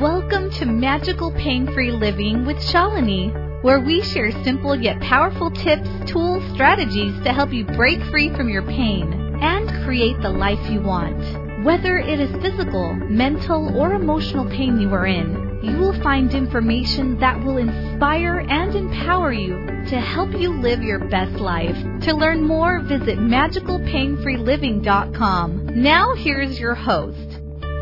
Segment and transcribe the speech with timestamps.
[0.00, 3.32] Welcome to Magical Pain Free Living with Shalini,
[3.62, 8.50] where we share simple yet powerful tips, tools, strategies to help you break free from
[8.50, 11.64] your pain and create the life you want.
[11.64, 17.18] Whether it is physical, mental, or emotional pain you are in, you will find information
[17.20, 21.74] that will inspire and empower you to help you live your best life.
[22.02, 25.82] To learn more, visit magicalpainfreeliving.com.
[25.82, 27.25] Now, here's your host,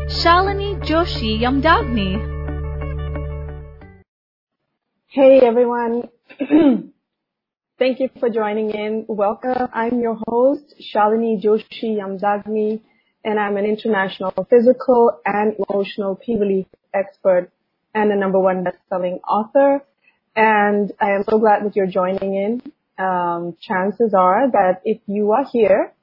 [0.07, 2.21] Shalini Joshi Yamdagni.
[5.07, 6.09] Hey everyone.
[7.79, 9.05] Thank you for joining in.
[9.07, 9.67] Welcome.
[9.73, 12.81] I'm your host, Shalini Joshi Yamdagni,
[13.23, 17.49] and I'm an international physical and emotional pain relief expert
[17.95, 19.83] and a number one best-selling author.
[20.35, 22.61] And I am so glad that you're joining in.
[23.03, 25.94] Um, chances are that if you are here,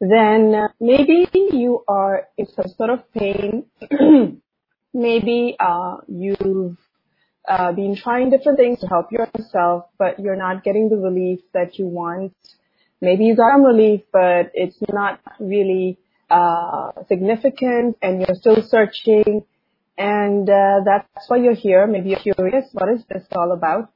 [0.00, 3.64] then uh, maybe you are in some sort of pain.
[4.94, 6.76] maybe uh, you've
[7.48, 11.78] uh, been trying different things to help yourself, but you're not getting the relief that
[11.78, 12.34] you want.
[13.00, 15.98] Maybe you got some relief, but it's not really
[16.30, 19.44] uh, significant, and you're still searching.
[19.96, 21.86] And uh, that's why you're here.
[21.86, 23.92] Maybe you're curious, what is this all about?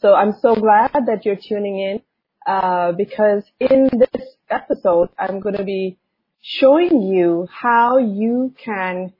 [0.00, 2.02] So I'm so glad that you're tuning in
[2.46, 5.98] uh, because in this episode, I'm going to be
[6.42, 9.12] showing you how you can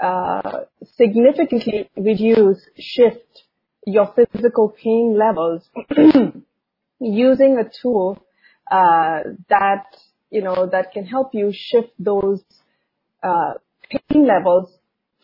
[0.00, 0.60] uh,
[0.96, 3.44] significantly reduce, shift
[3.86, 5.62] your physical pain levels
[7.00, 8.18] using a tool
[8.70, 9.84] uh, that
[10.30, 12.40] you know that can help you shift those
[13.22, 13.54] uh,
[13.90, 14.70] pain levels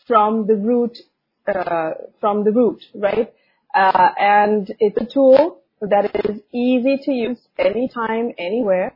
[0.07, 0.99] from the root
[1.47, 3.33] uh, from the root, right?
[3.75, 8.95] Uh, and it's a tool that is easy to use anytime, anywhere.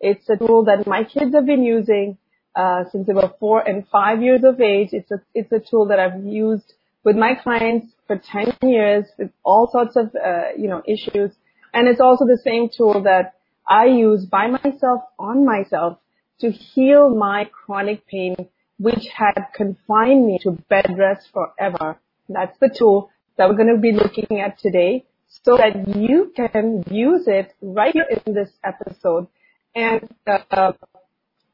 [0.00, 2.16] It's a tool that my kids have been using
[2.56, 4.88] uh, since they were four and five years of age.
[4.92, 6.72] It's a it's a tool that I've used
[7.04, 11.32] with my clients for 10 years with all sorts of uh, you know issues,
[11.72, 13.34] and it's also the same tool that
[13.68, 15.98] I use by myself on myself
[16.40, 18.34] to heal my chronic pain,
[18.78, 22.00] which had confined me to bed rest forever.
[22.28, 25.04] That's the tool that we're going to be looking at today
[25.44, 29.28] so that you can use it right here in this episode
[29.74, 30.72] and uh,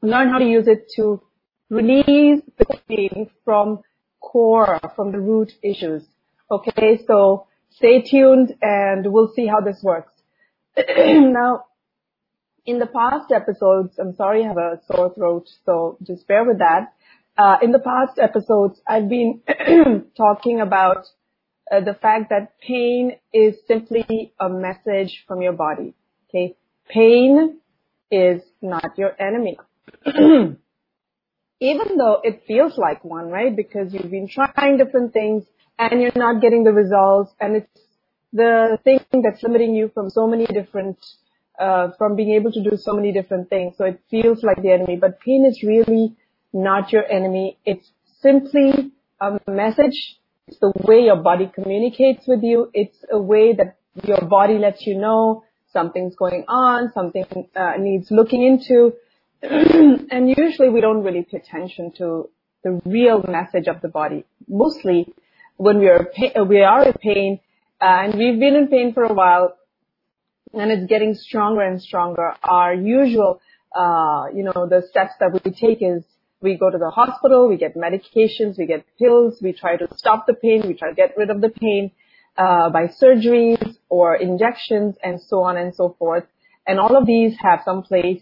[0.01, 1.21] learn how to use it to
[1.69, 3.79] release the pain from
[4.21, 6.03] core, from the root issues.
[6.49, 10.13] Okay, so stay tuned and we'll see how this works.
[10.77, 11.65] now,
[12.65, 16.59] in the past episodes, I'm sorry I have a sore throat, so just bear with
[16.59, 16.93] that.
[17.37, 19.41] Uh, in the past episodes, I've been
[20.17, 21.05] talking about
[21.71, 25.93] uh, the fact that pain is simply a message from your body.
[26.29, 26.55] Okay,
[26.89, 27.59] pain
[28.11, 29.57] is not your enemy.
[31.59, 33.55] Even though it feels like one, right?
[33.55, 35.43] Because you've been trying different things
[35.79, 37.81] and you're not getting the results, and it's
[38.33, 40.97] the thing that's limiting you from so many different,
[41.59, 43.75] uh, from being able to do so many different things.
[43.77, 46.15] So it feels like the enemy, but pain is really
[46.51, 47.57] not your enemy.
[47.65, 47.91] It's
[48.21, 48.91] simply
[49.21, 52.69] a message it's the way your body communicates with you.
[52.73, 58.09] It's a way that your body lets you know something's going on, something uh, needs
[58.11, 58.93] looking into.
[59.41, 62.29] and usually we don't really pay attention to
[62.63, 64.25] the real message of the body.
[64.47, 65.13] Mostly
[65.57, 67.39] when we are, uh, we are in pain
[67.81, 69.55] uh, and we've been in pain for a while
[70.53, 72.33] and it's getting stronger and stronger.
[72.43, 73.41] Our usual,
[73.75, 76.03] uh, you know, the steps that we take is
[76.41, 80.25] we go to the hospital, we get medications, we get pills, we try to stop
[80.27, 81.91] the pain, we try to get rid of the pain
[82.37, 86.25] uh, by surgeries or injections and so on and so forth.
[86.67, 88.21] And all of these have some place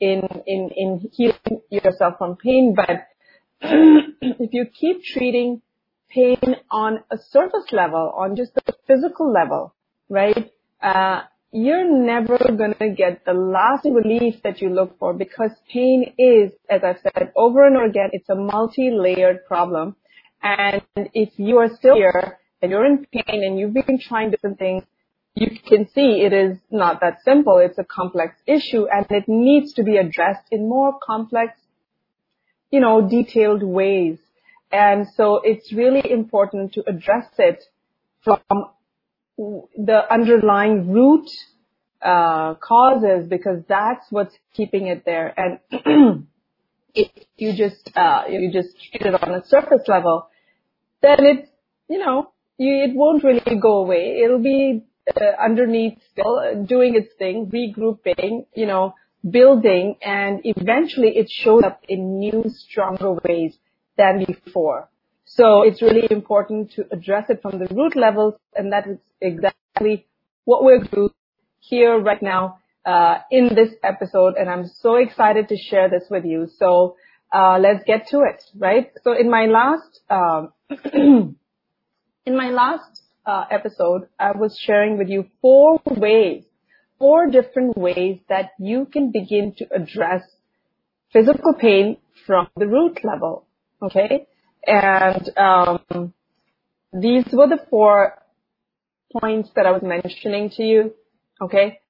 [0.00, 2.74] in, in, in healing yourself from pain.
[2.76, 3.06] But
[3.60, 5.62] if you keep treating
[6.10, 9.74] pain on a surface level, on just the physical level,
[10.08, 10.52] right?
[10.82, 16.12] Uh, you're never going to get the lasting relief that you look for because pain
[16.18, 19.94] is, as I've said over and over again, it's a multi-layered problem.
[20.42, 20.82] And
[21.14, 24.82] if you are still here and you're in pain and you've been trying different things,
[25.34, 27.58] you can see it is not that simple.
[27.58, 31.52] It's a complex issue and it needs to be addressed in more complex,
[32.70, 34.18] you know, detailed ways.
[34.72, 37.62] And so it's really important to address it
[38.22, 38.40] from
[39.36, 41.28] the underlying root
[42.00, 45.34] uh, causes because that's what's keeping it there.
[45.36, 46.26] And
[46.94, 50.28] if you just uh, you just treat it on a surface level,
[51.02, 51.48] then it's
[51.88, 54.20] you know it won't really go away.
[54.24, 54.84] It'll be
[55.14, 58.94] uh, underneath still uh, doing its thing, regrouping, you know,
[59.28, 63.56] building, and eventually it shows up in new, stronger ways
[63.96, 64.88] than before.
[65.24, 70.06] So it's really important to address it from the root levels, and that is exactly
[70.44, 71.10] what we're doing
[71.60, 74.34] here right now uh, in this episode.
[74.38, 76.48] And I'm so excited to share this with you.
[76.58, 76.96] So
[77.32, 78.92] uh, let's get to it, right?
[79.02, 80.52] So in my last um,
[82.26, 86.44] in my last uh, episode, I was sharing with you four ways,
[86.98, 90.22] four different ways that you can begin to address
[91.12, 93.46] physical pain from the root level.
[93.82, 94.26] Okay,
[94.66, 96.14] and um,
[96.92, 98.18] these were the four
[99.20, 100.94] points that I was mentioning to you.
[101.40, 101.80] Okay.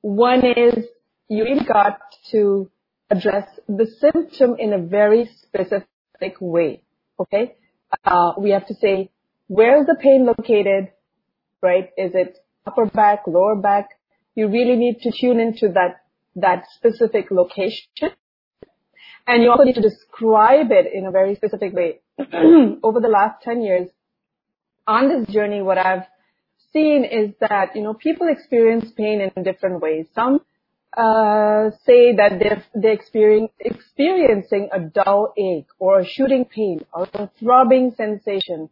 [0.00, 0.84] One is
[1.28, 1.98] you really got
[2.32, 2.70] to
[3.10, 6.82] address the symptom in a very specific way.
[7.20, 7.56] Okay.
[8.04, 9.10] Uh, we have to say,
[9.48, 10.88] where is the pain located?
[11.60, 11.90] Right?
[11.96, 13.90] Is it upper back, lower back?
[14.34, 16.02] You really need to tune into that,
[16.36, 17.86] that specific location.
[19.26, 22.00] And you also need to describe it in a very specific way.
[22.82, 23.88] Over the last 10 years,
[24.86, 26.06] on this journey, what I've
[26.72, 30.06] seen is that, you know, people experience pain in different ways.
[30.14, 30.40] Some
[30.96, 37.30] uh, say that they're, they're experiencing a dull ache or a shooting pain or a
[37.38, 38.70] throbbing sensation.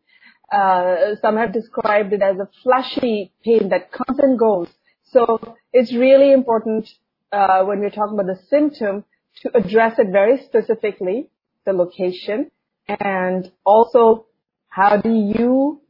[0.50, 4.68] Uh, some have described it as a flashy pain that comes and goes.
[5.04, 6.88] So it's really important
[7.32, 9.04] uh, when we're talking about the symptom
[9.42, 11.28] to address it very specifically,
[11.64, 12.50] the location,
[12.88, 14.26] and also
[14.68, 15.80] how do you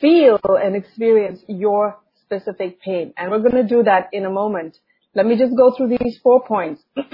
[0.00, 3.14] feel and experience your specific pain.
[3.16, 4.78] And we're going to do that in a moment.
[5.14, 6.82] Let me just go through these four points.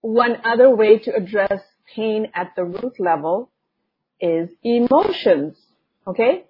[0.00, 1.60] One other way to address
[1.94, 3.50] pain at the root level
[4.24, 5.56] is emotions.
[6.06, 6.44] Okay?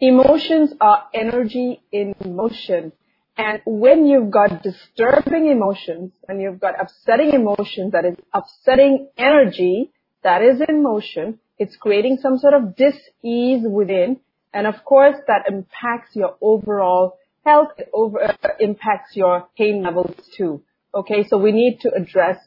[0.00, 2.92] Emotions are energy in motion.
[3.36, 9.92] And when you've got disturbing emotions and you've got upsetting emotions that is upsetting energy
[10.24, 14.20] that is in motion, it's creating some sort of dis-ease within.
[14.52, 17.68] And of course, that impacts your overall health.
[17.78, 20.62] It over, uh, impacts your pain levels too.
[20.94, 22.38] Okay, so we need to address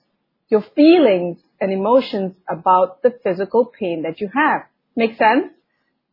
[0.50, 4.64] your feelings and emotions about the physical pain that you have.
[4.96, 5.54] Make sense?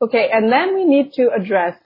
[0.00, 1.77] Okay, and then we need to address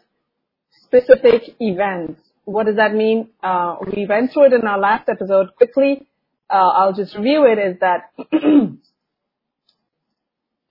[0.85, 2.21] specific events.
[2.45, 3.29] What does that mean?
[3.43, 6.07] Uh, we went through it in our last episode quickly.
[6.51, 8.11] Uh, I'll just review it is that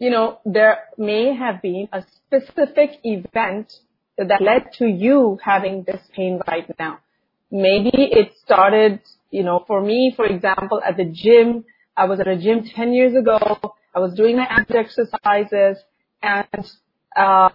[0.01, 3.71] you know, there may have been a specific event
[4.17, 6.99] that led to you having this pain right now.
[7.51, 8.99] Maybe it started,
[9.29, 11.65] you know, for me, for example, at the gym.
[11.95, 13.37] I was at a gym 10 years ago.
[13.93, 15.77] I was doing my abs exercises
[16.21, 16.65] and,
[17.15, 17.49] uh,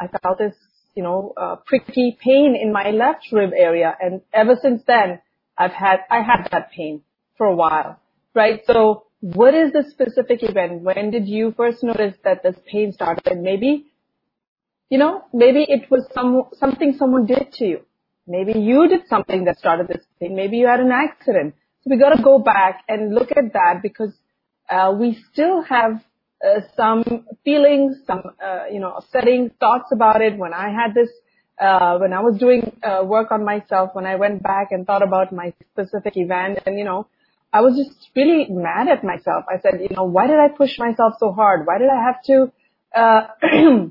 [0.00, 0.54] I felt this,
[0.94, 3.96] you know, uh, pricky pain in my left rib area.
[4.00, 5.20] And ever since then,
[5.56, 7.02] I've had, I had that pain
[7.36, 8.00] for a while,
[8.34, 8.60] right?
[8.66, 10.82] So what is the specific event?
[10.82, 13.38] When did you first notice that this pain started?
[13.38, 13.86] Maybe,
[14.88, 17.80] you know, maybe it was some, something someone did to you.
[18.26, 20.34] Maybe you did something that started this pain.
[20.34, 21.54] Maybe you had an accident.
[21.86, 24.12] We got to go back and look at that because
[24.68, 26.02] uh, we still have
[26.44, 30.36] uh, some feelings, some uh, you know, upsetting thoughts about it.
[30.38, 31.08] When I had this,
[31.60, 35.02] uh, when I was doing uh, work on myself, when I went back and thought
[35.02, 37.06] about my specific event, and you know,
[37.52, 39.44] I was just really mad at myself.
[39.48, 41.66] I said, you know, why did I push myself so hard?
[41.66, 42.52] Why did I have to
[42.94, 43.86] uh,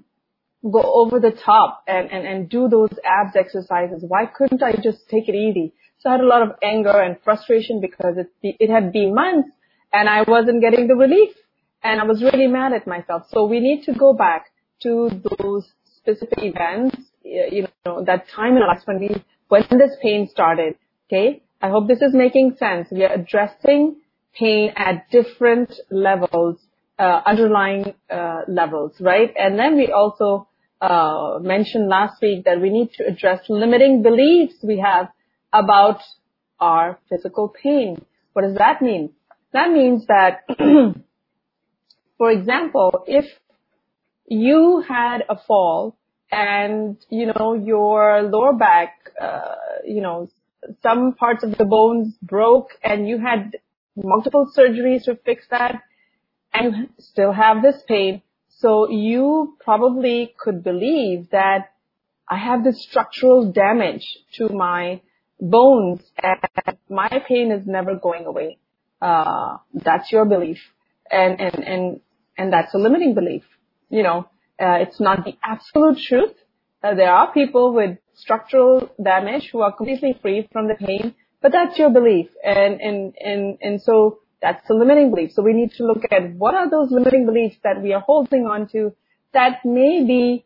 [0.72, 4.04] go over the top and, and, and do those abs exercises?
[4.08, 5.74] Why couldn't I just take it easy?
[6.00, 9.50] So I had a lot of anger and frustration because it, it had been months
[9.92, 11.36] and I wasn't getting the relief
[11.84, 13.24] and I was really mad at myself.
[13.32, 14.46] So we need to go back
[14.84, 19.92] to those specific events, you know, that time in our lives when we, when this
[20.02, 20.76] pain started,
[21.08, 21.44] okay?
[21.62, 22.88] I hope this is making sense.
[22.92, 23.98] We are addressing
[24.34, 26.60] pain at different levels,
[26.98, 29.34] uh, underlying uh, levels, right?
[29.38, 30.48] And then we also
[30.80, 35.10] uh, mentioned last week that we need to address limiting beliefs we have
[35.54, 36.02] about
[36.60, 38.04] our physical pain.
[38.34, 39.12] What does that mean?
[39.54, 40.46] That means that,
[42.18, 43.26] for example, if
[44.28, 45.98] you had a fall
[46.32, 50.30] and, you know, your lower back, uh, you know,
[50.84, 53.58] some parts of the bones broke and you had
[53.96, 55.82] multiple surgeries to fix that
[56.54, 58.22] and you still have this pain.
[58.50, 61.72] So you probably could believe that
[62.28, 65.02] I have this structural damage to my
[65.40, 66.40] bones and
[66.90, 68.58] my pain is never going away.
[69.02, 70.58] Uh, that's your belief.
[71.12, 72.02] And, and, and,
[72.38, 73.44] and that's a limiting belief.
[73.90, 74.30] You know,
[74.60, 76.36] uh, it's not the absolute truth.
[76.84, 81.52] Uh, there are people with structural damage who are completely free from the pain, but
[81.52, 82.28] that's your belief.
[82.44, 85.32] And, and, and, and so That's the limiting belief.
[85.34, 88.46] So we need to look at what are those limiting beliefs that we are holding
[88.46, 88.94] on to
[89.34, 90.46] that may be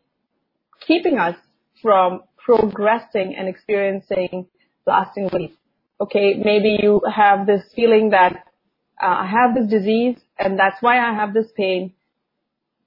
[0.86, 1.36] keeping us
[1.80, 4.46] from progressing and experiencing
[4.86, 5.52] lasting relief.
[6.00, 8.44] Okay, maybe you have this feeling that
[9.02, 11.92] uh, I have this disease and that's why I have this pain,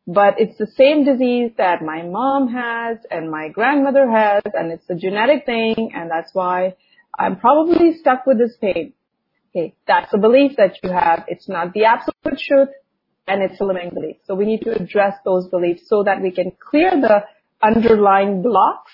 [0.06, 4.90] but it's the same disease that my mom has and my grandmother has and it's
[4.90, 6.76] a genetic thing and that's why
[7.18, 8.94] I'm probably stuck with this pain.
[9.50, 11.24] Okay, that's a belief that you have.
[11.28, 12.70] It's not the absolute truth
[13.28, 14.18] and it's a limiting belief.
[14.26, 17.24] So we need to address those beliefs so that we can clear the
[17.62, 18.92] underlying blocks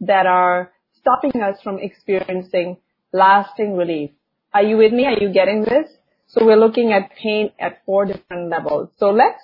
[0.00, 2.76] that are stopping us from experiencing
[3.12, 4.10] lasting relief.
[4.52, 5.06] Are you with me?
[5.06, 5.88] Are you getting this?
[6.28, 8.90] So we're looking at pain at four different levels.
[8.98, 9.42] So let's,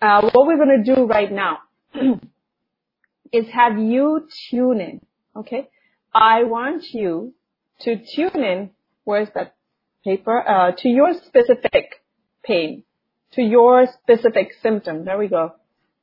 [0.00, 1.58] uh, what we're going to do right now
[3.32, 5.00] is have you tune in.
[5.36, 5.68] Okay.
[6.14, 7.34] I want you
[7.80, 8.70] to tune in.
[9.02, 9.56] Where's that
[10.04, 10.48] paper?
[10.48, 12.02] Uh, to your specific
[12.44, 12.84] pain,
[13.32, 15.04] to your specific symptom.
[15.04, 15.54] There we go.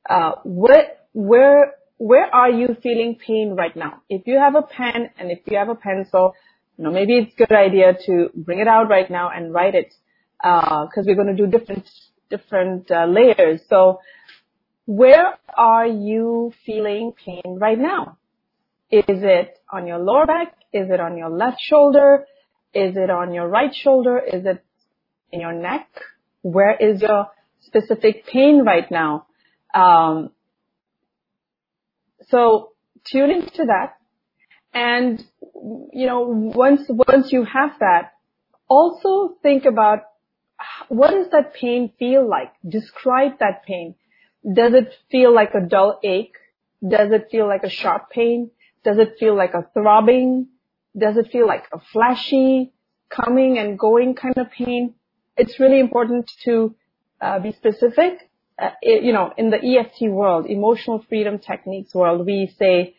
[0.08, 4.02] Uh, what, where, where are you feeling pain right now?
[4.08, 6.34] If you have a pen and if you have a pencil,
[6.76, 9.76] you know, maybe it's a good idea to bring it out right now and write
[9.76, 9.94] it,
[10.38, 11.88] because uh, we're going to do different,
[12.28, 13.60] different uh, layers.
[13.68, 14.00] So
[14.86, 18.18] where are you feeling pain right now?
[18.90, 20.56] Is it on your lower back?
[20.72, 22.26] Is it on your left shoulder?
[22.74, 24.18] Is it on your right shoulder?
[24.18, 24.64] Is it
[25.30, 25.88] in your neck?
[26.42, 27.28] Where is your
[27.60, 29.26] specific pain right now?
[29.72, 30.30] Um,
[32.28, 32.72] so
[33.04, 33.96] tune into that.
[34.74, 35.22] And,
[35.92, 38.12] you know, once, once you have that,
[38.68, 40.00] also think about
[40.88, 42.52] what does that pain feel like?
[42.66, 43.94] Describe that pain.
[44.50, 46.36] Does it feel like a dull ache?
[46.86, 48.50] Does it feel like a sharp pain?
[48.84, 50.48] Does it feel like a throbbing?
[50.96, 52.72] Does it feel like a flashy,
[53.08, 54.94] coming and going kind of pain?
[55.36, 56.74] It's really important to
[57.20, 58.30] uh, be specific.
[58.60, 62.94] Uh, you know, in the EFT world, emotional freedom techniques world, we say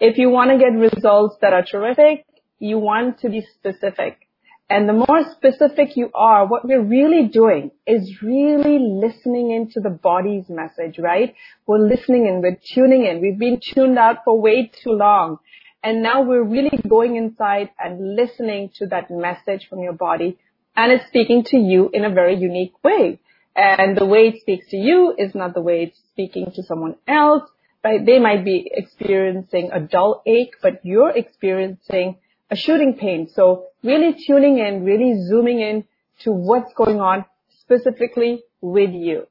[0.00, 2.24] if you want to get results that are terrific,
[2.58, 4.28] you want to be specific.
[4.70, 9.90] And the more specific you are, what we're really doing is really listening into the
[9.90, 11.34] body's message, right?
[11.66, 13.22] We're listening in, we're tuning in.
[13.22, 15.38] We've been tuned out for way too long.
[15.82, 20.36] And now we're really going inside and listening to that message from your body.
[20.76, 23.20] And it's speaking to you in a very unique way.
[23.58, 26.94] And the way it speaks to you is not the way it's speaking to someone
[27.08, 27.42] else,
[27.82, 28.06] right?
[28.06, 32.18] They might be experiencing a dull ache, but you're experiencing
[32.52, 33.28] a shooting pain.
[33.34, 35.84] So really tuning in, really zooming in
[36.20, 37.24] to what's going on
[37.60, 39.26] specifically with you.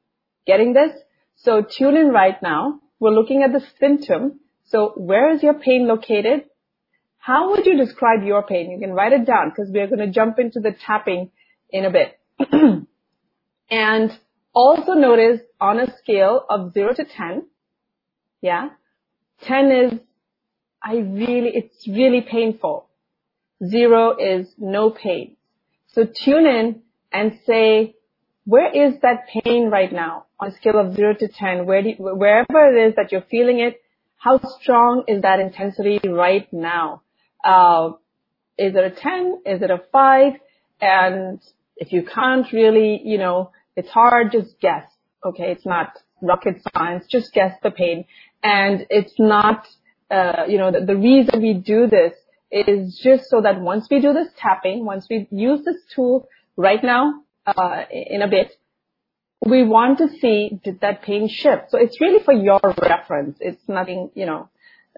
[0.46, 0.92] Getting this?
[1.38, 2.82] So tune in right now.
[3.00, 4.42] We're looking at the symptom.
[4.66, 6.50] So where is your pain located?
[7.18, 8.72] How would you describe your pain?
[8.72, 11.32] You can write it down because we're going to jump into the tapping
[11.70, 12.20] in a bit.
[13.70, 14.12] and
[14.54, 17.46] also notice on a scale of 0 to 10,
[18.42, 18.70] yeah,
[19.44, 20.00] 10 is,
[20.82, 22.88] I really, it's really painful.
[23.66, 25.36] Zero is no pain.
[25.94, 26.82] So tune in
[27.12, 27.96] and say,
[28.46, 31.66] where is that pain right now on a scale of zero to 10?
[31.66, 33.82] Where do you, wherever it is that you're feeling it,
[34.18, 37.02] how strong is that intensity right now?
[37.44, 37.92] Uh,
[38.58, 39.42] is it a 10?
[39.46, 40.34] Is it a 5?
[40.82, 41.40] And
[41.78, 44.86] if you can't really, you know, it's hard, just guess.
[45.24, 48.06] Okay, it's not rocket science, just guess the pain.
[48.44, 49.66] And it's not,
[50.12, 52.14] uh, you know, the, the reason we do this
[52.52, 56.84] is just so that once we do this tapping, once we use this tool right
[56.84, 58.52] now, uh, in a bit,
[59.46, 61.70] we want to see did that pain shift.
[61.70, 63.38] So it's really for your reference.
[63.40, 64.50] It's nothing, you know,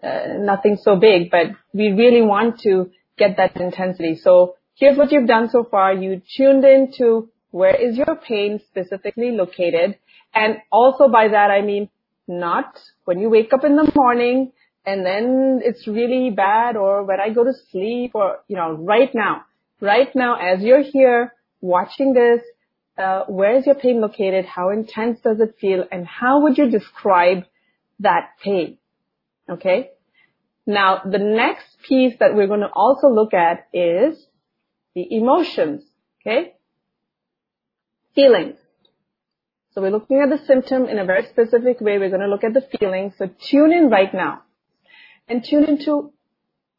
[0.01, 4.15] uh, nothing so big, but we really want to get that intensity.
[4.15, 5.93] So here's what you've done so far.
[5.93, 9.97] You tuned in to where is your pain specifically located.
[10.33, 11.89] And also by that, I mean,
[12.27, 14.51] not when you wake up in the morning
[14.85, 19.09] and then it's really bad or when I go to sleep or, you know, right
[19.13, 19.45] now,
[19.81, 22.41] right now as you're here watching this,
[22.97, 24.45] uh, where is your pain located?
[24.45, 25.85] How intense does it feel?
[25.91, 27.45] And how would you describe
[27.99, 28.77] that pain?
[29.49, 29.89] Okay.
[30.67, 34.23] Now the next piece that we're going to also look at is
[34.93, 35.81] the emotions.
[36.21, 36.53] Okay.
[38.15, 38.57] Feelings.
[39.71, 41.99] So we're looking at the symptom in a very specific way.
[41.99, 43.13] We're going to look at the feelings.
[43.17, 44.41] So tune in right now
[45.27, 46.11] and tune into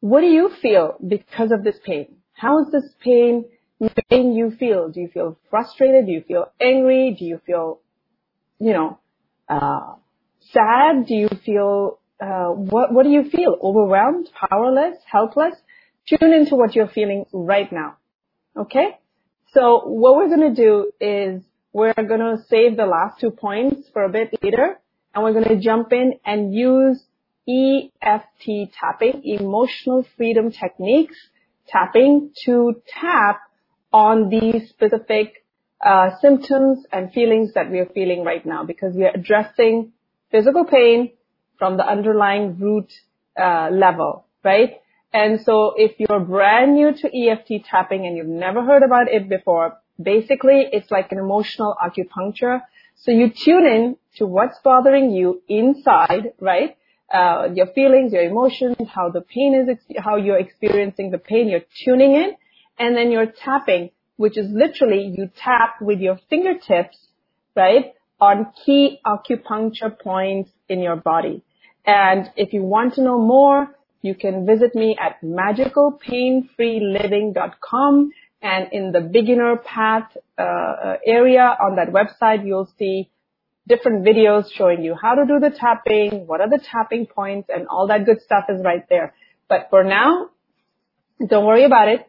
[0.01, 2.17] what do you feel because of this pain?
[2.33, 3.45] How is this pain
[3.79, 4.89] making you feel?
[4.89, 6.05] Do you feel frustrated?
[6.05, 7.15] Do you feel angry?
[7.17, 7.79] Do you feel,
[8.59, 8.99] you know,
[9.47, 9.93] uh,
[10.51, 11.05] sad?
[11.07, 13.57] Do you feel, uh, what, what do you feel?
[13.63, 14.29] Overwhelmed?
[14.49, 14.97] Powerless?
[15.09, 15.55] Helpless?
[16.07, 17.97] Tune into what you're feeling right now.
[18.57, 18.97] Okay?
[19.53, 21.43] So what we're going to do is
[21.73, 24.79] we're going to save the last two points for a bit later
[25.13, 27.03] and we're going to jump in and use
[27.49, 31.15] EFT tapping, emotional freedom techniques
[31.67, 33.41] tapping to tap
[33.91, 35.43] on these specific
[35.85, 39.91] uh, symptoms and feelings that we are feeling right now because we are addressing
[40.31, 41.11] physical pain
[41.57, 42.89] from the underlying root
[43.37, 44.80] uh, level, right?
[45.13, 49.27] And so if you're brand new to EFT tapping and you've never heard about it
[49.27, 52.61] before, basically it's like an emotional acupuncture.
[52.95, 56.77] So you tune in to what's bothering you inside, right?
[57.13, 61.65] Uh, your feelings, your emotions, how the pain is, how you're experiencing the pain, you're
[61.83, 62.35] tuning in,
[62.79, 66.97] and then you're tapping, which is literally you tap with your fingertips,
[67.53, 71.43] right, on key acupuncture points in your body.
[71.85, 78.91] And if you want to know more, you can visit me at magicalpainfreeliving.com and in
[78.91, 83.09] the beginner path uh, uh, area on that website, you'll see
[83.67, 87.67] different videos showing you how to do the tapping, what are the tapping points, and
[87.67, 89.13] all that good stuff is right there.
[89.47, 90.29] But for now,
[91.27, 92.07] don't worry about it.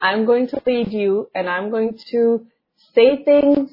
[0.00, 2.46] I'm going to lead you and I'm going to
[2.94, 3.70] say things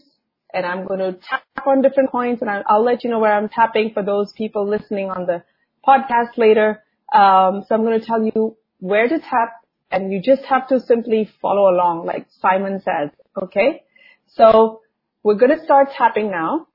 [0.54, 3.34] and I'm going to tap on different points and I'll, I'll let you know where
[3.34, 5.44] I'm tapping for those people listening on the
[5.88, 6.84] podcast later.
[7.12, 9.53] Um, so I'm going to tell you where to tap
[9.91, 13.10] and you just have to simply follow along like Simon says.
[13.41, 13.84] Okay.
[14.27, 14.82] So
[15.24, 16.68] we're going to start tapping now.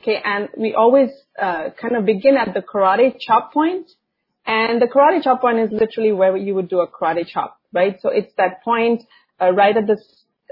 [0.00, 0.20] Okay.
[0.24, 1.10] And we always,
[1.40, 3.90] uh, kind of begin at the karate chop point
[4.46, 7.96] and the karate chop point is literally where you would do a karate chop, right?
[8.00, 9.02] So it's that point,
[9.40, 9.98] uh, right at the,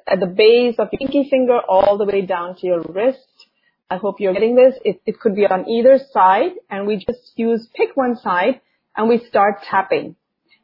[0.06, 3.46] at the base of your pinky finger all the way down to your wrist.
[3.90, 4.74] I hope you're getting this.
[4.84, 8.60] It, it could be on either side and we just use pick one side
[8.96, 10.16] and we start tapping.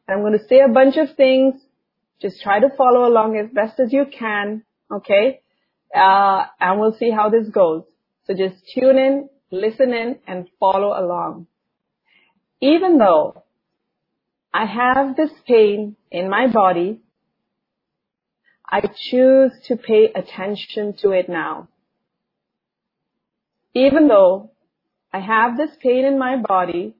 [0.07, 1.55] I'm going to say a bunch of things.
[2.21, 4.63] Just try to follow along as best as you can.
[4.91, 5.41] Okay.
[5.95, 7.83] Uh, and we'll see how this goes.
[8.25, 11.47] So just tune in, listen in and follow along.
[12.61, 13.43] Even though
[14.53, 16.99] I have this pain in my body,
[18.67, 21.69] I choose to pay attention to it now.
[23.73, 24.51] Even though
[25.13, 26.95] I have this pain in my body,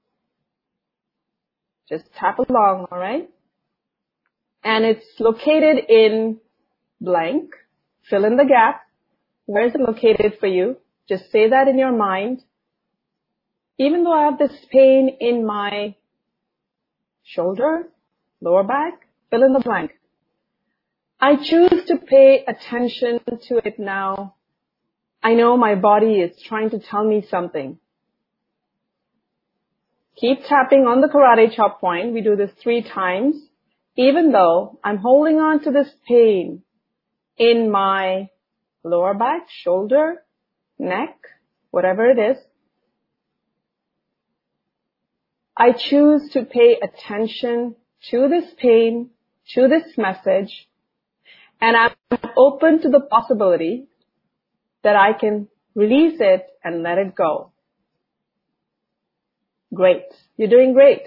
[1.90, 3.30] just tap along, alright?
[4.64, 6.38] And it's located in
[7.02, 7.52] blank.
[8.10, 8.82] Fill in the gap.
[9.46, 10.78] Where is it located for you?
[11.08, 12.44] Just say that in your mind.
[13.80, 15.96] Even though I have this pain in my
[17.24, 17.90] shoulder,
[18.42, 19.92] lower back, fill in the blank.
[21.20, 24.36] I choose to pay attention to it now.
[25.22, 27.80] I know my body is trying to tell me something.
[30.20, 32.14] Keep tapping on the karate chop point.
[32.14, 33.36] We do this three times.
[33.96, 36.62] Even though I'm holding on to this pain
[37.38, 38.30] in my
[38.84, 40.24] lower back, shoulder,
[40.78, 41.18] neck,
[41.72, 42.38] whatever it is,
[45.56, 47.76] I choose to pay attention
[48.12, 49.10] to this pain,
[49.56, 50.70] to this message,
[51.60, 53.88] and I'm open to the possibility
[54.84, 57.52] that I can release it and let it go.
[59.74, 60.06] Great.
[60.38, 61.04] You're doing great.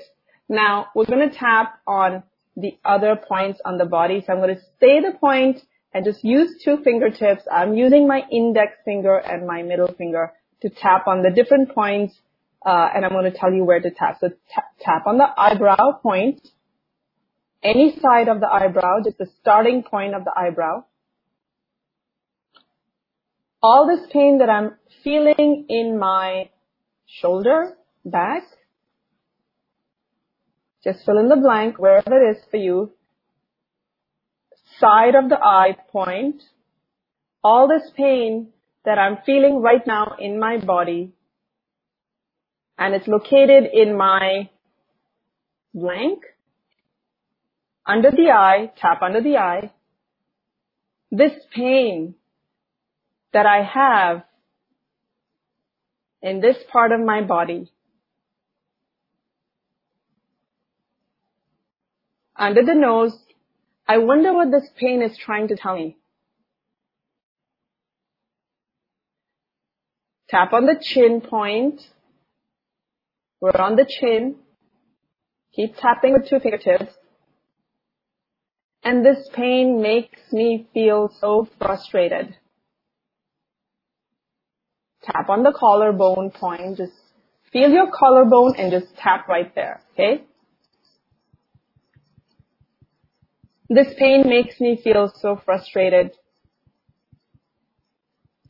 [0.48, 2.22] Now we're going to tap on
[2.57, 4.22] the other points on the body.
[4.27, 5.61] So I'm going to say the point
[5.94, 7.42] and just use two fingertips.
[7.51, 12.14] I'm using my index finger and my middle finger to tap on the different points.
[12.64, 14.18] Uh, and I'm going to tell you where to tap.
[14.20, 14.31] So
[14.81, 16.46] tap on the eyebrow point,
[17.62, 20.85] any side of the eyebrow, just the starting point of the eyebrow.
[23.61, 26.51] All this pain that I'm feeling in my
[27.07, 28.42] shoulder, back.
[30.84, 32.92] Just fill in the blank wherever it is for you.
[34.80, 36.42] Side of the eye point.
[37.44, 38.48] All this pain
[38.84, 41.12] that I'm feeling right now in my body.
[42.78, 44.50] And it's located in my
[45.72, 46.22] blank.
[47.86, 49.72] Under the eye, tap under the eye.
[51.10, 52.14] This pain
[53.32, 54.24] that I have
[56.22, 57.71] in this part of my body
[62.42, 63.16] under the nose.
[63.87, 65.96] I wonder what this pain is trying to tell me.
[70.28, 71.81] Tap on the chin point.
[73.40, 74.37] We're on the chin.
[75.55, 76.92] Keep tapping with two fingertips.
[78.83, 82.35] And this pain makes me feel so frustrated.
[85.05, 86.78] Tap on the collarbone point.
[86.78, 86.92] Just
[87.52, 89.83] feel your collarbone and just tap right there.
[89.92, 90.24] Okay?
[93.74, 96.11] This pain makes me feel so frustrated.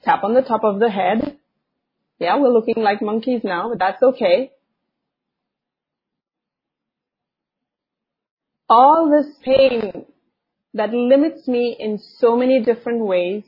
[0.02, 1.36] Tap on the top of the head.
[2.18, 4.50] Yeah, we're looking like monkeys now, but that's okay.
[8.68, 10.06] All this pain
[10.74, 13.44] that limits me in so many different ways.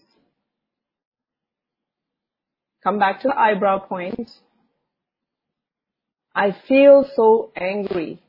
[2.85, 4.31] Come back to the eyebrow point.
[6.37, 8.24] I feel so angry.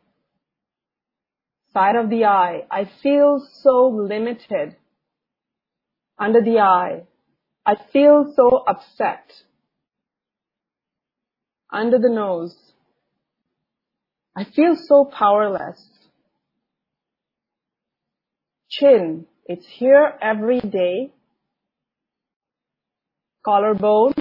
[1.76, 2.62] Side of the eye.
[2.72, 4.78] I feel so limited.
[6.18, 7.04] Under the eye.
[7.66, 9.30] I feel so upset.
[11.70, 12.56] Under the nose.
[14.38, 15.84] I feel so powerless.
[18.70, 19.26] Chin.
[19.46, 21.12] It's here every day.
[23.44, 24.14] Collarbone.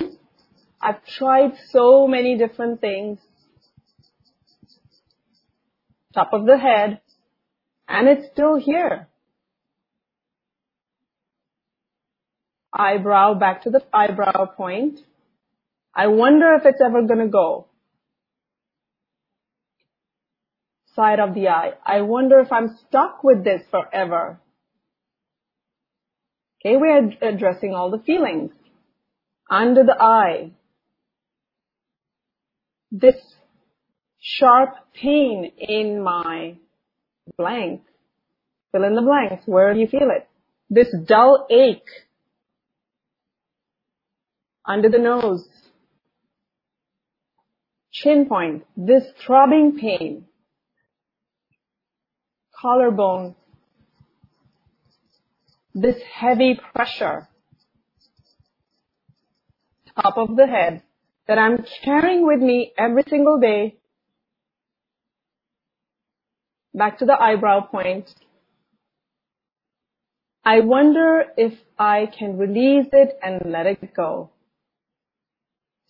[0.82, 3.20] I've tried so many different things.
[6.14, 7.00] Top of the head.
[7.88, 9.08] And it's still here.
[12.72, 14.98] Eyebrow back to the eyebrow point.
[15.94, 17.68] I wonder if it's ever gonna go.
[20.96, 21.72] Side of the eye.
[21.84, 24.40] I wonder if I'm stuck with this forever.
[26.60, 28.50] Okay, we're addressing all the feelings.
[29.50, 30.52] Under the eye.
[32.90, 33.16] This
[34.20, 36.56] sharp pain in my
[37.36, 37.82] blank.
[38.72, 39.44] Fill in the blanks.
[39.46, 40.28] Where do you feel it?
[40.70, 41.82] This dull ache.
[44.66, 45.46] Under the nose,
[47.92, 50.24] chin point, this throbbing pain,
[52.58, 53.34] collarbone,
[55.74, 57.28] this heavy pressure,
[60.00, 60.82] top of the head.
[61.26, 63.78] That I'm carrying with me every single day
[66.74, 68.10] back to the eyebrow point.
[70.44, 74.30] I wonder if I can release it and let it go.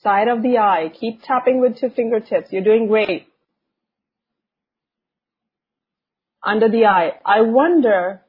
[0.02, 0.92] Side of the eye.
[1.00, 2.52] Keep tapping with two fingertips.
[2.52, 3.26] You're doing great.
[6.42, 7.12] Under the eye.
[7.24, 8.20] I wonder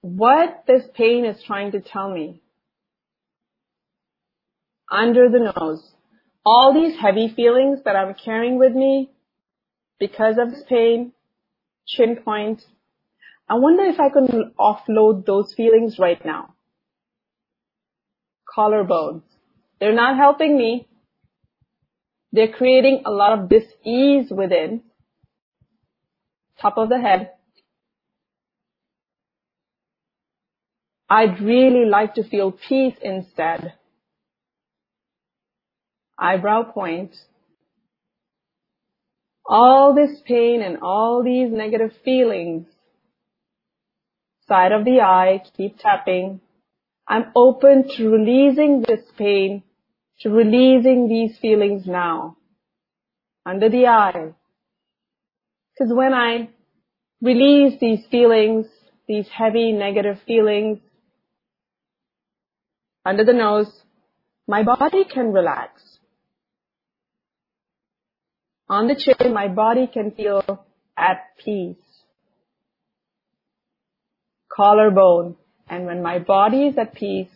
[0.00, 2.40] what this pain is trying to tell me.
[4.90, 5.82] Under the nose.
[6.46, 9.10] All these heavy feelings that I'm carrying with me,
[10.00, 11.12] because of this pain,
[11.86, 12.62] chin point.
[13.48, 16.54] I wonder if I can offload those feelings right now.
[18.52, 19.22] Collarbone.
[19.78, 20.88] They're not helping me.
[22.32, 24.82] They're creating a lot of dis-ease within.
[26.60, 27.32] Top of the head.
[31.08, 33.74] I'd really like to feel peace instead.
[36.18, 37.16] Eyebrow point
[39.50, 42.66] all this pain and all these negative feelings.
[44.46, 46.40] Side of the eye, keep tapping.
[47.06, 49.64] I'm open to releasing this pain,
[50.20, 52.36] to releasing these feelings now.
[53.44, 54.34] Under the eye.
[55.72, 56.50] Because when I
[57.20, 58.66] release these feelings,
[59.08, 60.78] these heavy negative feelings,
[63.04, 63.72] under the nose,
[64.46, 65.89] my body can relax.
[68.70, 70.64] On the chin, my body can feel
[70.96, 71.74] at peace.
[74.48, 75.34] Collarbone.
[75.68, 77.34] And when my body is at peace,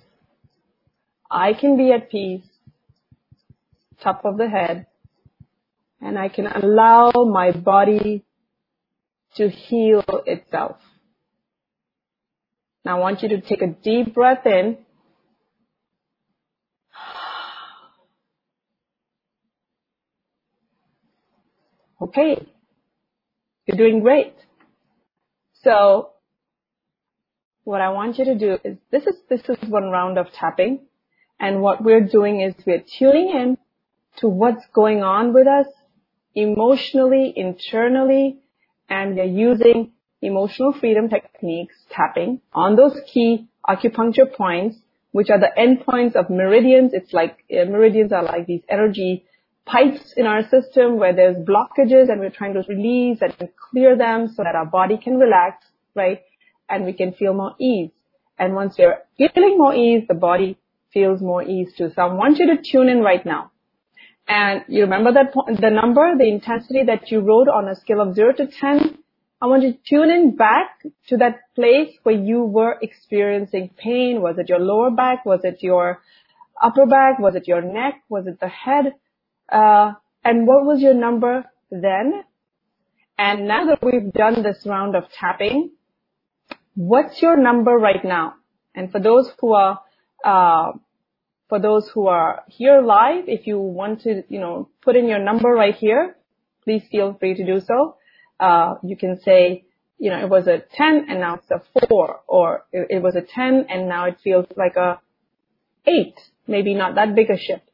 [1.28, 2.46] I can be at peace.
[4.00, 4.86] Top of the head.
[6.00, 8.24] And I can allow my body
[9.34, 10.76] to heal itself.
[12.84, 14.83] Now I want you to take a deep breath in
[22.04, 22.46] okay,
[23.66, 24.34] you're doing great.
[25.62, 26.10] So
[27.64, 30.80] what I want you to do is this is this is one round of tapping
[31.40, 33.58] and what we're doing is we're tuning in
[34.18, 35.66] to what's going on with us
[36.34, 38.38] emotionally, internally,
[38.88, 44.76] and we're using emotional freedom techniques, tapping on those key acupuncture points,
[45.12, 46.92] which are the endpoints of meridians.
[46.92, 49.24] It's like uh, meridians are like these energy
[49.66, 54.28] pipes in our system where there's blockages and we're trying to release and clear them
[54.28, 56.20] so that our body can relax, right?
[56.68, 57.90] And we can feel more ease.
[58.38, 60.58] And once we're feeling more ease, the body
[60.92, 61.90] feels more ease too.
[61.94, 63.50] So I want you to tune in right now.
[64.26, 68.14] And you remember that the number, the intensity that you wrote on a scale of
[68.14, 68.98] 0 to 10?
[69.42, 74.22] I want you to tune in back to that place where you were experiencing pain.
[74.22, 75.26] Was it your lower back?
[75.26, 76.00] Was it your
[76.62, 77.18] upper back?
[77.18, 78.02] Was it your neck?
[78.08, 78.94] Was it the head?
[79.54, 79.92] Uh,
[80.24, 82.24] and what was your number then?
[83.16, 85.70] And now that we've done this round of tapping,
[86.74, 88.34] what's your number right now?
[88.74, 89.80] And for those who are
[90.24, 90.72] uh,
[91.48, 95.20] for those who are here live, if you want to, you know, put in your
[95.20, 96.16] number right here,
[96.64, 97.96] please feel free to do so.
[98.40, 99.64] Uh, you can say,
[99.98, 103.20] you know, it was a 10 and now it's a 4, or it, was a
[103.20, 104.98] 10 and now it feels like a
[105.86, 106.14] 8.
[106.48, 107.70] Maybe not that big a shift.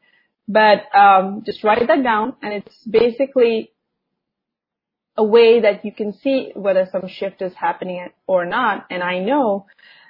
[0.52, 3.70] But um, just write that down, and it's basically
[5.16, 8.86] a way that you can see whether some shift is happening or not.
[8.90, 9.66] And I know,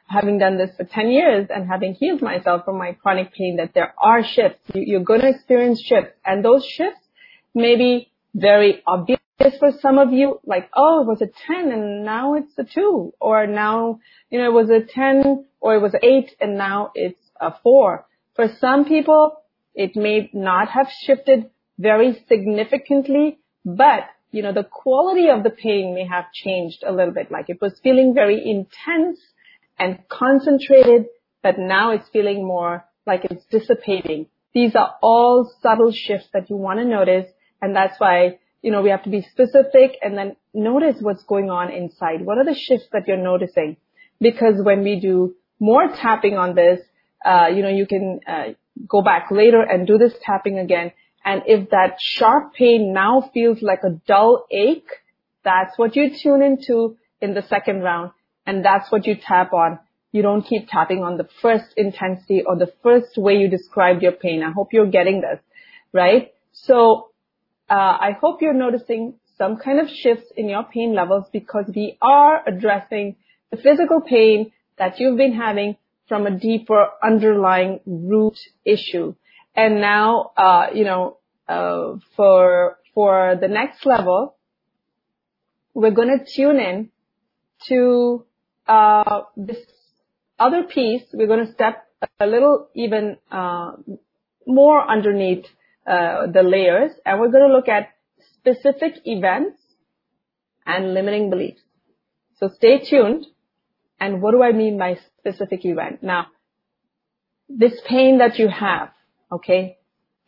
[0.07, 3.75] having done this for 10 years and having healed myself from my chronic pain, that
[3.75, 4.63] there are shifts.
[4.73, 7.07] You're going to experience shifts, and those shifts
[7.55, 9.19] may be very obvious
[9.59, 13.13] for some of you, like, oh, it was a 10 and now it's a 2,
[13.21, 13.99] or now,
[14.31, 17.53] you know, it was a 10 or it was an 8 and now it's a
[17.63, 18.07] 4.
[18.37, 19.40] For some people,
[19.75, 25.95] it may not have shifted very significantly, but you know, the quality of the pain
[25.95, 27.31] may have changed a little bit.
[27.31, 29.19] Like it was feeling very intense
[29.79, 31.07] and concentrated,
[31.43, 34.27] but now it's feeling more like it's dissipating.
[34.55, 37.27] These are all subtle shifts that you want to notice.
[37.63, 41.51] And that's why, you know, we have to be specific and then notice what's going
[41.51, 42.25] on inside.
[42.25, 43.77] What are the shifts that you're noticing?
[44.21, 46.81] Because when we do more tapping on this,
[47.25, 48.45] uh, you know, you can, uh,
[48.89, 50.93] go back later and do this tapping again.
[51.25, 54.89] And if that sharp pain now feels like a dull ache,
[55.45, 58.13] that's what you tune into in the second round.
[58.47, 59.79] And that's what you tap on.
[60.13, 64.13] You don't keep tapping on the first intensity or the first way you described your
[64.13, 64.43] pain.
[64.43, 65.39] I hope you're getting this,
[65.93, 66.33] right?
[66.53, 67.11] So,
[67.69, 71.97] uh, I hope you're noticing some kind of shifts in your pain levels because we
[72.03, 73.17] are addressing
[73.51, 75.77] the physical pain that you've been having
[76.11, 79.15] from a deeper underlying root issue.
[79.55, 81.19] And now, uh, you know,
[81.49, 84.35] uh, for for the next level,
[85.73, 86.91] we're going to tune in
[87.69, 88.25] to
[88.67, 89.59] uh, this
[90.37, 91.05] other piece.
[91.13, 91.87] We're going to step
[92.19, 93.73] a little even uh,
[94.49, 95.47] more underneath
[95.87, 97.91] uh, the layers, and we're going to look at
[98.35, 99.63] specific events
[100.67, 101.63] and limiting beliefs.
[102.39, 103.27] So stay tuned.
[104.03, 106.03] And what do I mean by specific event?
[106.03, 106.27] Now,
[107.49, 108.91] this pain that you have,
[109.31, 109.79] okay,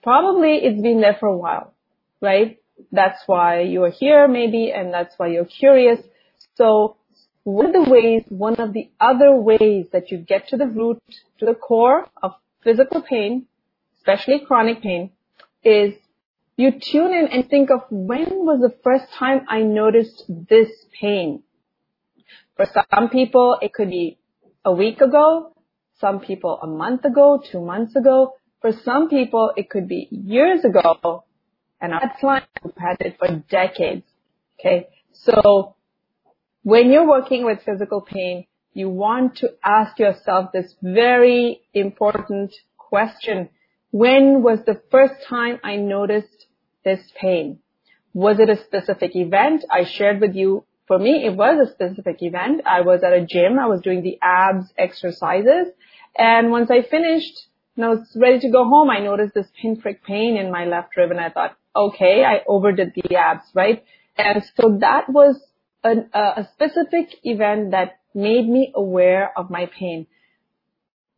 [0.03, 1.75] probably it's been there for a while,
[2.21, 2.59] right?
[2.91, 6.01] That's why you're here maybe, and that's why you're curious.
[6.57, 6.97] So
[7.45, 11.03] one of the ways, one of the other ways that you get to the root,
[11.39, 13.47] to the core of physical pain,
[13.99, 15.11] especially chronic pain,
[15.65, 15.95] is
[16.57, 20.69] you tune in and think of when was the first time I noticed this
[21.01, 21.43] pain?
[22.57, 24.19] For some people, it could be
[24.65, 25.55] a week ago,
[26.01, 28.35] some people a month ago, two months ago.
[28.61, 31.25] For some people, it could be years ago,
[31.81, 34.05] and our clients have had it for decades.
[34.59, 35.75] Okay, so
[36.63, 43.49] when you're working with physical pain, you want to ask yourself this very important question.
[43.91, 46.47] When was the first time I noticed
[46.85, 47.59] this pain?
[48.15, 49.65] Was it a specific event?
[49.71, 52.63] I shared with you for me, it was a specific event.
[52.67, 53.59] I was at a gym.
[53.59, 55.69] I was doing the abs exercises.
[56.17, 60.05] And once I finished and I was ready to go home, I noticed this pinprick
[60.05, 63.83] pain in my left rib and I thought, okay, I overdid the abs, right?
[64.19, 65.41] And so that was
[65.85, 70.07] an, a specific event that made me aware of my pain.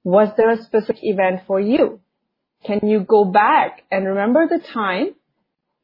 [0.05, 2.01] Was there a specific event for you?
[2.65, 5.15] Can you go back and remember the time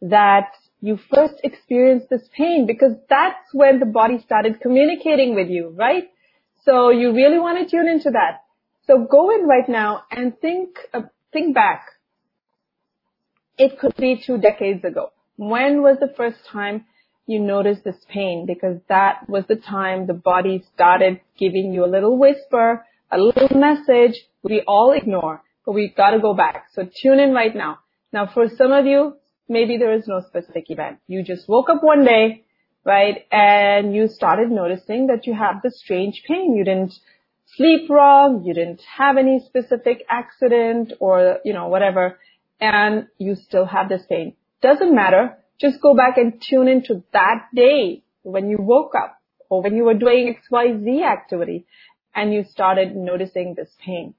[0.02, 5.74] that you first experienced this pain because that's when the body started communicating with you,
[5.76, 6.04] right?
[6.64, 8.42] So you really want to tune into that.
[8.86, 11.84] So go in right now and think, uh, think back.
[13.58, 15.12] It could be two decades ago.
[15.36, 16.86] When was the first time
[17.26, 18.46] you noticed this pain?
[18.46, 23.56] Because that was the time the body started giving you a little whisper, a little
[23.58, 26.66] message we all ignore, but we've gotta go back.
[26.72, 27.78] So tune in right now.
[28.12, 29.16] Now for some of you,
[29.50, 30.98] maybe there is no specific event.
[31.08, 32.44] You just woke up one day,
[32.84, 33.26] right?
[33.30, 36.54] And you started noticing that you have this strange pain.
[36.56, 36.94] You didn't
[37.56, 38.44] sleep wrong.
[38.44, 42.18] You didn't have any specific accident or, you know, whatever.
[42.60, 44.34] And you still have this pain.
[44.62, 45.36] Doesn't matter.
[45.60, 49.84] Just go back and tune into that day when you woke up or when you
[49.84, 51.66] were doing XYZ activity
[52.14, 54.14] and you started noticing this pain.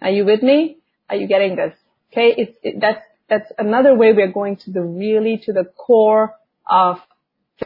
[0.00, 0.78] Are you with me?
[1.10, 1.74] Are you getting this?
[2.12, 2.34] Okay.
[2.36, 6.34] It's, it, that's that's another way we're going to the really to the core
[6.68, 6.98] of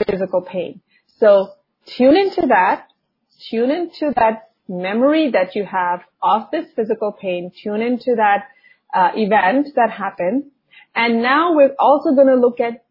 [0.07, 0.81] physical pain.
[1.19, 1.53] So
[1.87, 2.89] tune into that,
[3.51, 8.49] tune into that memory that you have of this physical pain, tune into that
[8.95, 10.45] uh, event that happened.
[10.95, 12.85] And now we're also going to look at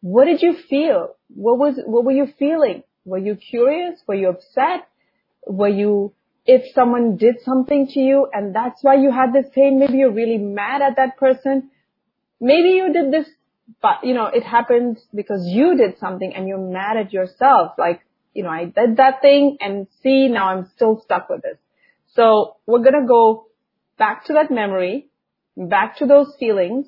[0.00, 1.16] what did you feel?
[1.34, 2.82] What was, what were you feeling?
[3.04, 4.00] Were you curious?
[4.06, 4.88] Were you upset?
[5.46, 6.12] Were you
[6.46, 10.12] if someone did something to you and that's why you had this pain, maybe you're
[10.12, 11.70] really mad at that person.
[12.40, 13.28] Maybe you did this,
[13.80, 17.72] but you know, it happened because you did something and you're mad at yourself.
[17.78, 18.02] Like,
[18.34, 21.58] you know, I did that thing and see, now I'm still stuck with this.
[22.14, 23.46] So we're gonna go
[23.98, 25.08] back to that memory,
[25.56, 26.86] back to those feelings.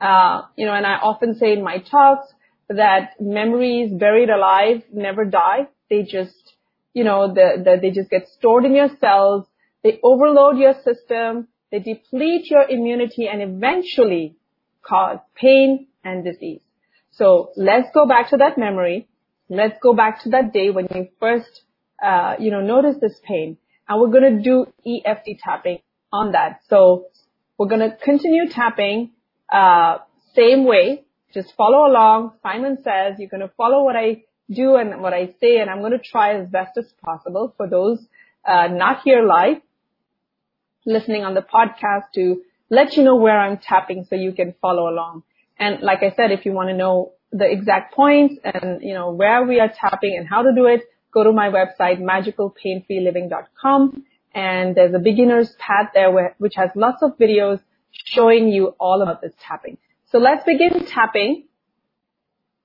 [0.00, 2.32] Uh, you know, and I often say in my talks
[2.68, 5.68] that memories buried alive never die.
[5.90, 6.54] They just,
[6.94, 9.46] you know, the, the, they just get stored in your cells.
[9.82, 11.48] They overload your system.
[11.70, 14.36] They deplete your immunity and eventually
[14.82, 16.60] cause pain and disease.
[17.12, 19.08] So let's go back to that memory.
[19.48, 21.62] Let's go back to that day when you first,
[22.02, 23.58] uh, you know, noticed this pain.
[23.88, 25.78] And we're going to do EFT tapping
[26.12, 26.60] on that.
[26.68, 27.06] So
[27.58, 29.10] we're going to continue tapping,
[29.52, 29.98] uh,
[30.34, 31.04] same way.
[31.34, 32.32] Just follow along.
[32.42, 35.80] Simon says you're going to follow what I do and what I say, and I'm
[35.80, 37.98] going to try as best as possible for those
[38.44, 39.58] uh, not here live,
[40.86, 44.88] listening on the podcast to let you know where I'm tapping so you can follow
[44.88, 45.24] along.
[45.58, 49.10] And like I said, if you want to know the exact points and you know
[49.10, 54.04] where we are tapping and how to do it, go to my website magicalpainfreeliving.com
[54.34, 57.60] and there's a beginner's path there where, which has lots of videos
[57.92, 59.76] showing you all about this tapping.
[60.10, 61.44] So let's begin tapping.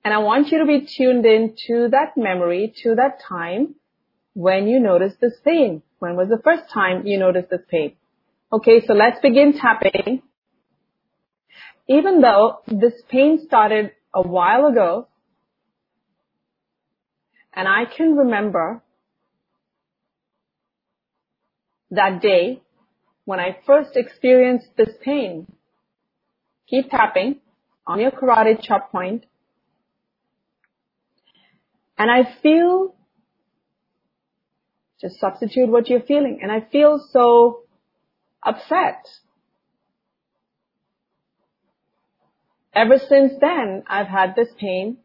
[0.04, 3.74] And I want you to be tuned in to that memory, to that time
[4.34, 5.82] when you noticed this pain.
[5.98, 7.96] When was the first time you noticed this pain?
[8.52, 10.22] Okay, so let's begin tapping.
[11.88, 15.08] Even though this pain started a while ago,
[17.52, 18.82] and I can remember
[21.90, 22.62] that day
[23.24, 25.46] when I first experienced this pain.
[26.68, 27.40] Keep tapping
[27.86, 29.24] on your karate chop point.
[31.98, 32.94] And I feel,
[35.00, 36.40] just substitute what you're feeling.
[36.42, 37.65] And I feel so
[38.46, 39.04] upset.
[42.74, 44.98] Ever since then, I've had this pain.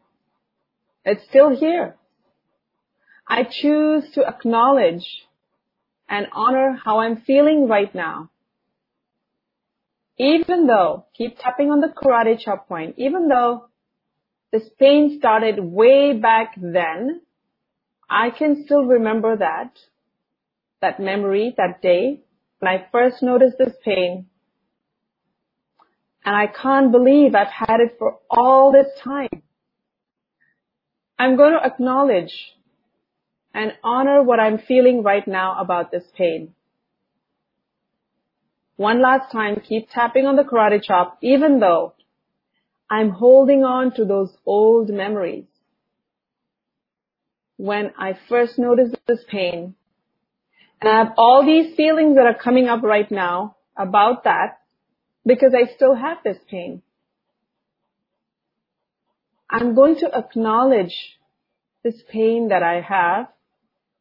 [1.04, 1.96] It's still here.
[3.26, 5.06] I choose to acknowledge
[6.08, 8.30] and honor how I'm feeling right now.
[10.18, 13.68] Even though, keep tapping on the karate chop point, even though
[14.52, 17.22] this pain started way back then,
[18.08, 19.72] I can still remember that,
[20.82, 22.20] that memory, that day,
[22.62, 24.26] when I first noticed this pain.
[26.24, 29.42] And I can't believe I've had it for all this time.
[31.18, 32.32] I'm going to acknowledge
[33.52, 36.54] and honor what I'm feeling right now about this pain.
[38.76, 41.94] One last time, keep tapping on the karate chop, even though
[42.88, 45.46] I'm holding on to those old memories.
[47.56, 49.74] When I first noticed this pain,
[50.82, 54.58] and I have all these feelings that are coming up right now about that
[55.24, 56.82] because I still have this pain.
[59.48, 60.94] I'm going to acknowledge
[61.84, 63.28] this pain that I have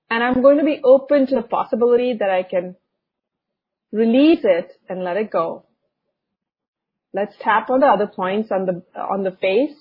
[0.10, 2.76] and I'm going to be open to the possibility that I can
[3.92, 5.66] release it and let it go.
[7.14, 9.78] Let's tap on the other points on the, on the face.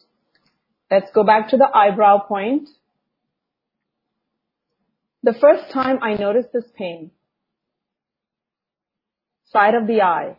[0.90, 2.68] Let's go back to the eyebrow point.
[5.22, 7.10] The first time I noticed this pain,
[9.52, 10.38] side of the eye,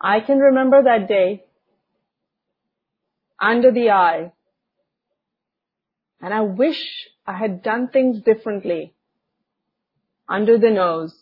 [0.00, 1.44] I can remember that day
[3.40, 4.32] under the eye
[6.20, 6.80] and I wish
[7.26, 8.94] I had done things differently.
[10.28, 11.14] Under the nose.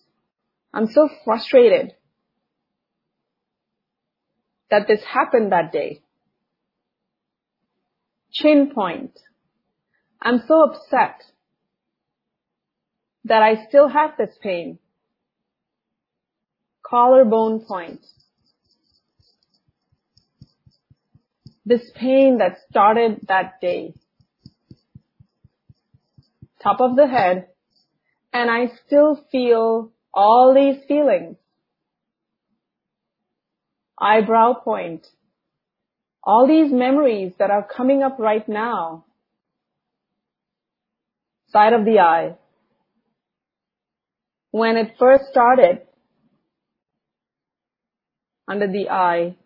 [0.75, 1.93] I'm so frustrated
[4.71, 6.03] that this happened that day.
[8.33, 9.19] Chin point.
[10.21, 11.23] I'm so upset
[13.29, 14.79] that I still have this pain.
[16.85, 18.05] Collarbone point.
[21.65, 23.95] This pain that started that day
[26.63, 27.49] top of the head,
[28.33, 31.37] and I still feel all these feelings.
[34.01, 35.07] Eyebrow point.
[36.23, 39.05] All these memories that are coming up right now.
[41.51, 42.37] Side of the eye.
[44.51, 45.83] When it first started,
[48.49, 49.37] under the eye,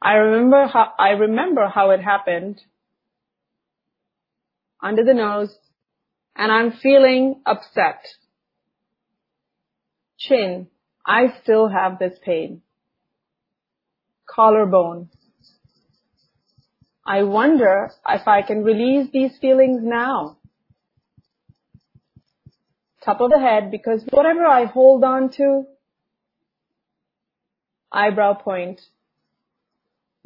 [0.00, 2.60] I remember how, I remember how it happened.
[4.82, 5.54] Under the nose,
[6.36, 8.02] and I'm feeling upset.
[10.18, 10.68] Chin,
[11.04, 12.62] I still have this pain.
[14.28, 15.08] Collarbone.
[17.06, 20.38] I wonder if I can release these feelings now.
[23.06, 25.64] Top of the head, because whatever I hold on to,
[27.92, 28.80] eyebrow point,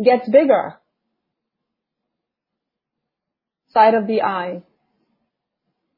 [0.03, 0.79] gets bigger.
[3.73, 4.63] Side of the eye.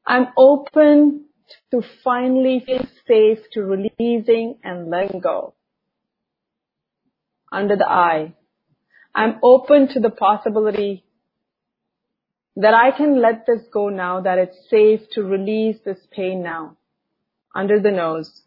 [0.05, 1.25] I'm open
[1.71, 5.53] to finally feel safe to releasing and letting go.
[7.51, 8.33] Under the eye.
[9.15, 11.05] I'm open to the possibility
[12.55, 16.77] that I can let this go now, that it's safe to release this pain now.
[17.55, 18.41] Under the nose.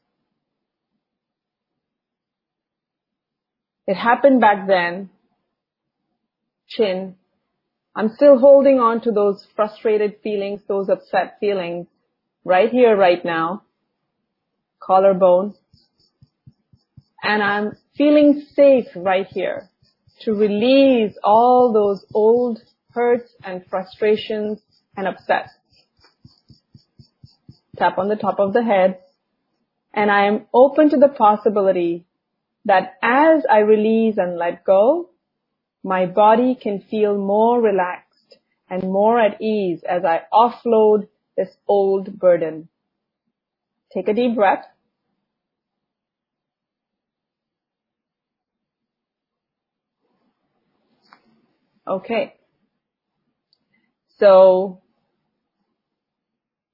[3.87, 5.11] It happened back then.
[6.69, 7.15] Chin.
[7.95, 11.87] I'm still holding on to those frustrated feelings, those upset feelings
[12.45, 13.63] right here, right now.
[14.81, 15.55] Collarbone.
[17.23, 19.71] And I'm feeling safe right here
[20.21, 22.61] to release all those old
[22.97, 24.59] hurts and frustrations
[24.97, 25.51] and upsets.
[27.77, 28.99] Tap on the top of the head.
[29.93, 32.07] And I am open to the possibility
[32.65, 35.11] that as I release and let go,
[35.85, 38.39] my body can feel more relaxed
[38.69, 42.69] and more at ease as I offload this old burden.
[43.95, 44.65] Take a deep breath.
[51.87, 52.36] Okay.
[54.19, 54.81] So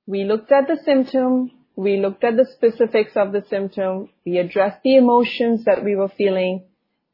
[0.07, 4.83] we looked at the symptom, we looked at the specifics of the symptom, we addressed
[4.85, 6.65] the emotions that we were feeling,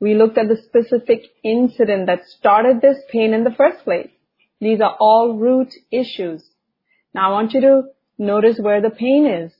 [0.00, 4.10] we looked at the specific incident that started this pain in the first place.
[4.60, 6.44] These are all root issues.
[7.14, 7.82] Now I want you to
[8.18, 9.52] notice where the pain is.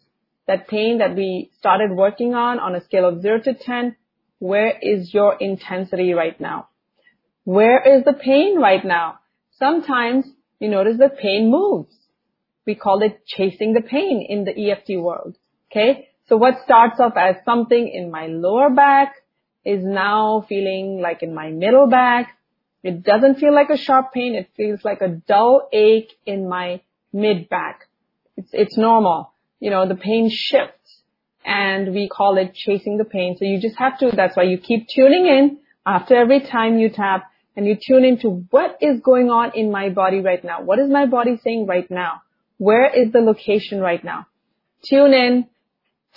[0.47, 3.97] That pain that we started working on on a scale of 0 to 10,
[4.39, 6.69] where is your intensity right now?
[7.45, 9.19] Where is the pain right now?
[9.59, 10.25] Sometimes
[10.61, 11.95] you notice the pain moves.
[12.67, 15.37] We call it chasing the pain in the EFT world.
[15.71, 16.09] Okay.
[16.29, 19.15] So what starts off as something in my lower back
[19.65, 22.37] is now feeling like in my middle back.
[22.83, 24.35] It doesn't feel like a sharp pain.
[24.35, 26.81] It feels like a dull ache in my
[27.13, 27.89] mid back.
[28.37, 29.33] It's, it's normal.
[29.61, 31.01] You know, the pain shifts
[31.45, 33.37] and we call it chasing the pain.
[33.39, 36.91] So you just have to, that's why you keep tuning in after every time you
[36.91, 40.63] tap and you tune into what is going on in my body right now.
[40.63, 42.23] What is my body saying right now?
[42.59, 44.29] Where is the location right now?
[44.89, 45.49] Tune in,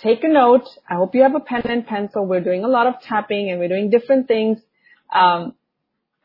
[0.00, 0.68] take a note.
[0.88, 2.24] I hope you have a pen and pencil.
[2.24, 4.58] We're doing a lot of tapping and we're doing different things.
[5.12, 5.54] Um,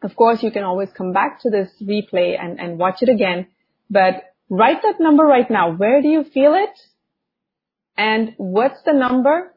[0.03, 3.47] of course, you can always come back to this replay and, and watch it again,
[3.89, 5.75] but write that number right now.
[5.75, 6.77] Where do you feel it?
[7.97, 9.51] And what's the number?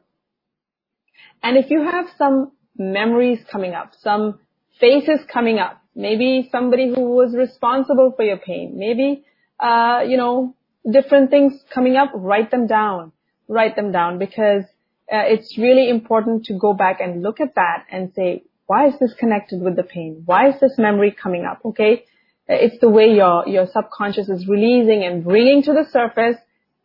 [1.42, 4.40] And if you have some memories coming up, some
[4.80, 5.82] faces coming up.
[5.94, 8.74] Maybe somebody who was responsible for your pain.
[8.76, 9.24] Maybe,
[9.58, 10.54] uh, you know,
[10.90, 12.10] different things coming up.
[12.14, 13.12] Write them down.
[13.48, 14.64] Write them down because
[15.12, 18.94] uh, it's really important to go back and look at that and say, why is
[19.00, 20.22] this connected with the pain?
[20.24, 21.60] Why is this memory coming up?
[21.64, 22.04] Okay.
[22.46, 26.36] It's the way your, your subconscious is releasing and bringing to the surface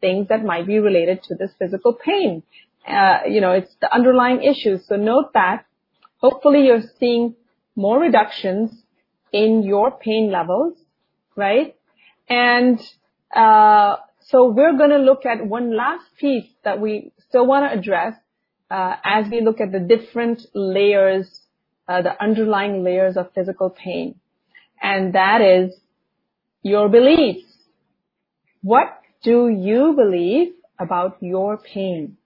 [0.01, 2.43] things that might be related to this physical pain.
[2.87, 4.85] Uh, you know, it's the underlying issues.
[4.87, 5.65] So note that.
[6.17, 7.35] Hopefully you're seeing
[7.75, 8.71] more reductions
[9.31, 10.77] in your pain levels,
[11.35, 11.75] right?
[12.29, 12.79] And
[13.35, 17.77] uh, so we're going to look at one last piece that we still want to
[17.77, 18.13] address
[18.71, 21.41] uh, as we look at the different layers,
[21.87, 24.15] uh, the underlying layers of physical pain,
[24.81, 25.75] and that is
[26.63, 27.45] your beliefs.
[28.61, 32.17] What do you believe about your pain?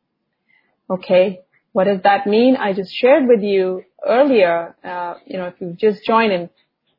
[0.89, 1.41] Okay,
[1.73, 2.55] what does that mean?
[2.55, 6.49] I just shared with you earlier, uh, you know, if you've just joined in,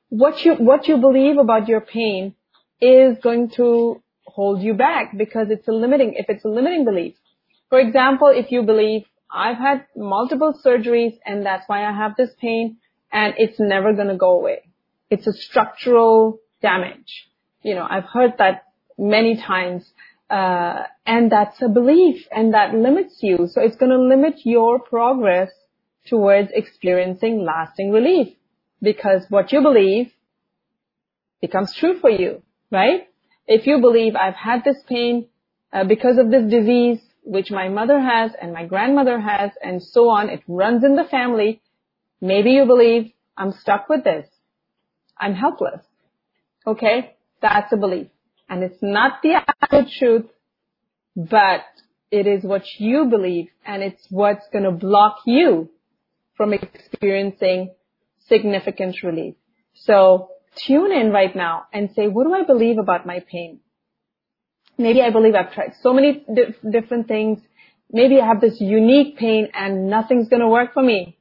[0.09, 2.35] what you, what you believe about your pain
[2.81, 7.15] is going to hold you back because it's a limiting, if it's a limiting belief.
[7.69, 12.31] For example, if you believe I've had multiple surgeries and that's why I have this
[12.41, 12.79] pain
[13.13, 14.63] and it's never going to go away.
[15.09, 17.29] It's a structural damage.
[17.63, 18.65] You know, I've heard that
[18.99, 19.89] many times
[20.31, 23.49] uh, and that's a belief and that limits you.
[23.51, 25.51] So it's going to limit your progress
[26.09, 28.29] towards experiencing lasting relief
[28.83, 30.11] because what you believe
[31.41, 33.09] becomes true for you, right?
[33.47, 35.29] If you believe I've had this pain
[35.73, 40.09] uh, because of this disease, which my mother has and my grandmother has and so
[40.09, 41.61] on, it runs in the family.
[42.21, 44.27] Maybe you believe I'm stuck with this.
[45.19, 45.83] I'm helpless.
[46.67, 47.17] Okay?
[47.41, 48.09] That's a belief.
[48.49, 50.27] And it's not the absolute truth,
[51.17, 51.61] but
[52.11, 55.71] it is what you believe and it's what's going to block you
[56.41, 57.75] from experiencing
[58.27, 59.35] significant relief.
[59.75, 63.61] So tune in right now and say, what do I believe about my pain?
[64.81, 67.41] maybe I believe I've tried so many di- different things.
[67.93, 71.19] Maybe I have this unique pain and nothing's going to work for me.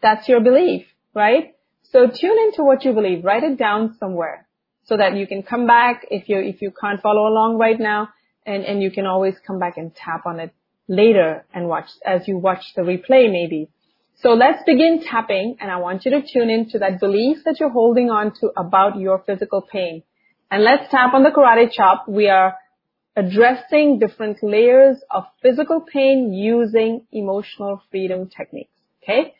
[0.00, 1.54] That's your belief, right?
[1.82, 3.24] So tune into what you believe.
[3.24, 4.46] Write it down somewhere
[4.84, 8.08] so that you can come back if you, if you can't follow along right now
[8.46, 10.54] and, and you can always come back and tap on it
[10.88, 13.68] later and watch as you watch the replay maybe.
[14.20, 17.70] So let's begin tapping and I want you to tune into that belief that you're
[17.70, 20.02] holding on to about your physical pain.
[20.50, 22.08] And let's tap on the karate chop.
[22.08, 22.56] We are
[23.14, 28.74] addressing different layers of physical pain using emotional freedom techniques.
[29.04, 29.34] Okay?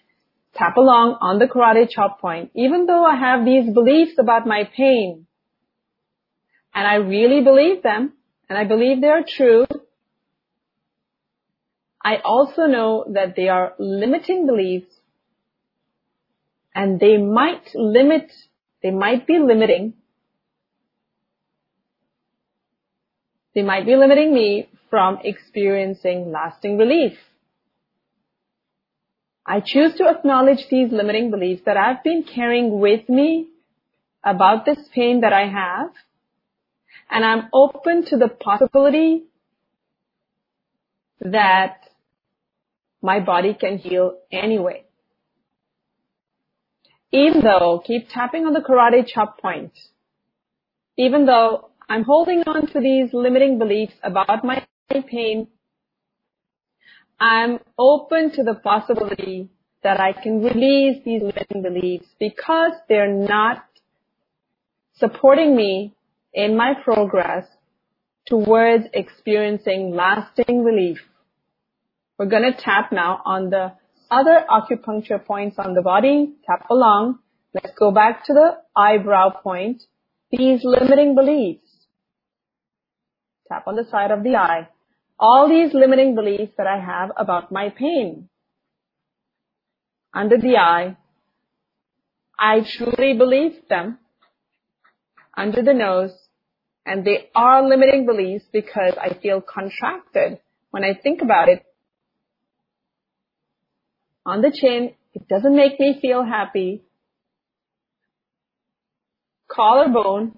[0.54, 2.52] Tap along on the karate chop point.
[2.54, 5.26] Even though I have these beliefs about my pain,
[6.72, 8.12] and I really believe them,
[8.48, 9.66] and I believe they are true,
[12.02, 14.94] I also know that they are limiting beliefs
[16.74, 18.30] and they might limit,
[18.82, 19.94] they might be limiting,
[23.54, 27.18] they might be limiting me from experiencing lasting relief.
[29.44, 33.48] I choose to acknowledge these limiting beliefs that I've been carrying with me
[34.22, 35.90] about this pain that I have,
[37.10, 39.24] and I'm open to the possibility
[41.20, 41.87] that
[43.02, 44.84] my body can heal anyway.
[47.10, 49.72] Even though, keep tapping on the karate chop point,
[50.96, 54.66] even though I'm holding on to these limiting beliefs about my
[55.10, 55.48] pain,
[57.18, 59.48] I'm open to the possibility
[59.82, 63.64] that I can release these limiting beliefs because they're not
[64.96, 65.94] supporting me
[66.34, 67.46] in my progress
[68.26, 70.98] towards experiencing lasting relief.
[72.18, 73.74] We're going to tap now on the
[74.10, 76.34] other acupuncture points on the body.
[76.46, 77.20] Tap along.
[77.54, 79.82] Let's go back to the eyebrow point.
[80.32, 81.62] These limiting beliefs.
[83.48, 84.68] Tap on the side of the eye.
[85.18, 88.28] All these limiting beliefs that I have about my pain.
[90.12, 90.96] Under the eye.
[92.36, 93.98] I truly believe them.
[95.36, 96.12] Under the nose.
[96.84, 100.40] And they are limiting beliefs because I feel contracted
[100.70, 101.64] when I think about it
[104.28, 104.92] on the chin.
[105.14, 106.82] It doesn't make me feel happy.
[109.50, 110.36] Collarbone.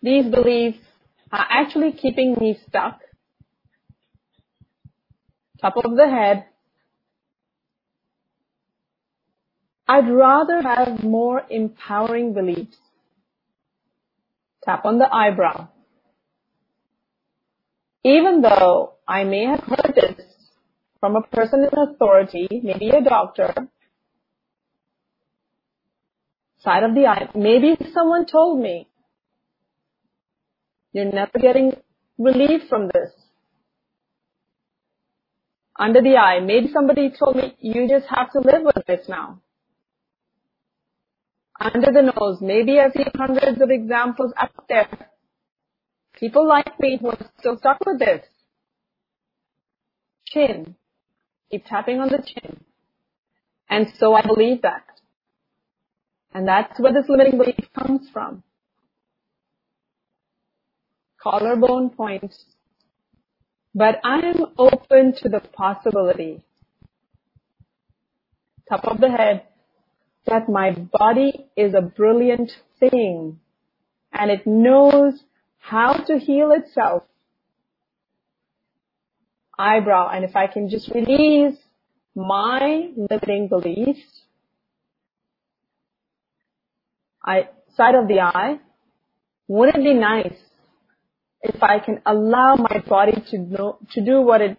[0.00, 0.78] These beliefs
[1.32, 3.00] are actually keeping me stuck.
[5.60, 6.46] Top of the head.
[9.88, 12.76] I'd rather have more empowering beliefs.
[14.64, 15.68] Tap on the eyebrow.
[18.04, 20.31] Even though I may have heard this
[21.02, 23.52] from a person in authority, maybe a doctor,
[26.60, 28.86] side of the eye, maybe someone told me,
[30.92, 31.72] you're never getting
[32.18, 33.10] relief from this.
[35.76, 39.40] Under the eye, maybe somebody told me, you just have to live with this now.
[41.58, 44.88] Under the nose, maybe I see hundreds of examples out there.
[46.14, 48.24] People like me who are still stuck with this.
[50.26, 50.76] Chin,
[51.52, 52.64] Keep tapping on the chin.
[53.68, 54.84] And so I believe that.
[56.34, 58.42] And that's where this limiting belief comes from.
[61.22, 62.34] Collarbone point.
[63.74, 66.42] But I am open to the possibility,
[68.68, 69.44] top of the head,
[70.26, 72.50] that my body is a brilliant
[72.80, 73.40] thing
[74.12, 75.14] and it knows
[75.58, 77.04] how to heal itself
[79.62, 81.56] eyebrow and if I can just release
[82.14, 84.00] my limiting beliefs,
[87.24, 88.58] I, side of the eye,
[89.46, 90.38] wouldn't it be nice
[91.42, 94.58] if I can allow my body to know, to do what it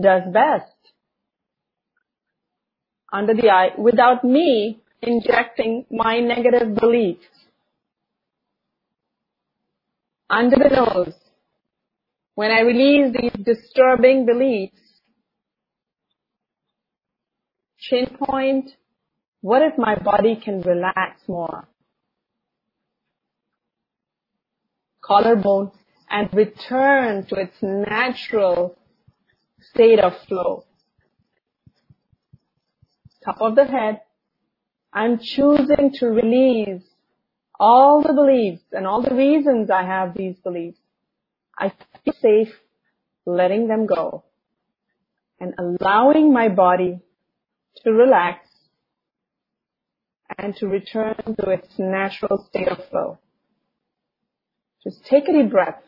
[0.00, 0.72] does best?
[3.12, 7.24] Under the eye without me injecting my negative beliefs.
[10.28, 11.14] Under the nose
[12.36, 14.76] when I release these disturbing beliefs,
[17.78, 18.70] chin point,
[19.40, 21.66] what if my body can relax more?
[25.02, 25.70] Collarbone
[26.10, 28.76] and return to its natural
[29.72, 30.64] state of flow.
[33.24, 34.02] Top of the head,
[34.92, 36.82] I'm choosing to release
[37.58, 40.78] all the beliefs and all the reasons I have these beliefs.
[41.58, 41.72] I
[42.06, 42.54] be safe
[43.26, 44.24] letting them go
[45.40, 47.00] and allowing my body
[47.84, 48.46] to relax
[50.38, 53.18] and to return to its natural state of flow.
[54.84, 55.82] Just take a deep breath.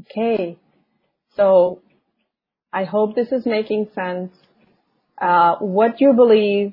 [0.00, 0.56] Okay,
[1.34, 1.82] so
[2.72, 4.32] I hope this is making sense.
[5.20, 6.72] Uh, what you believe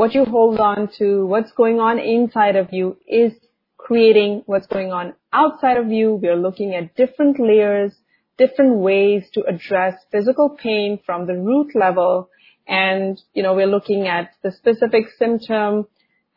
[0.00, 3.34] what you hold on to, what's going on inside of you is
[3.76, 6.14] creating what's going on outside of you.
[6.14, 7.92] We're looking at different layers,
[8.38, 12.30] different ways to address physical pain from the root level.
[12.66, 15.86] And, you know, we're looking at the specific symptom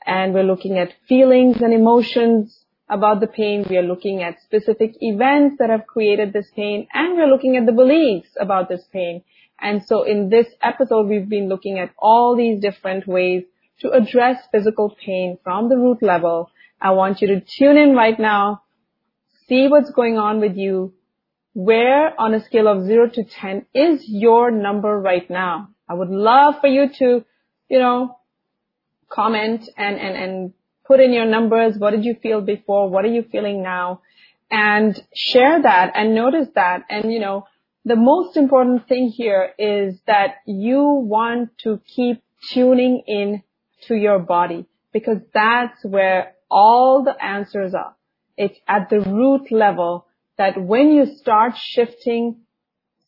[0.05, 3.65] and we're looking at feelings and emotions about the pain.
[3.69, 7.65] We are looking at specific events that have created this pain and we're looking at
[7.65, 9.23] the beliefs about this pain.
[9.61, 13.43] And so in this episode, we've been looking at all these different ways
[13.83, 16.49] to address physical pain from the root level
[16.83, 18.63] I want you to tune in right now,
[19.47, 20.93] see what's going on with you.
[21.53, 25.69] Where on a scale of zero to 10 is your number right now?
[25.87, 27.23] I would love for you to,
[27.69, 28.17] you know,
[29.09, 30.53] comment and, and, and
[30.85, 31.77] put in your numbers.
[31.77, 32.89] What did you feel before?
[32.89, 34.01] What are you feeling now?
[34.51, 36.83] And share that and notice that.
[36.89, 37.47] And, you know,
[37.85, 42.21] the most important thing here is that you want to keep
[42.51, 43.41] tuning in
[43.87, 47.95] to your body because that's where all the answers are.
[48.37, 50.05] It's at the root level
[50.37, 52.37] that when you start shifting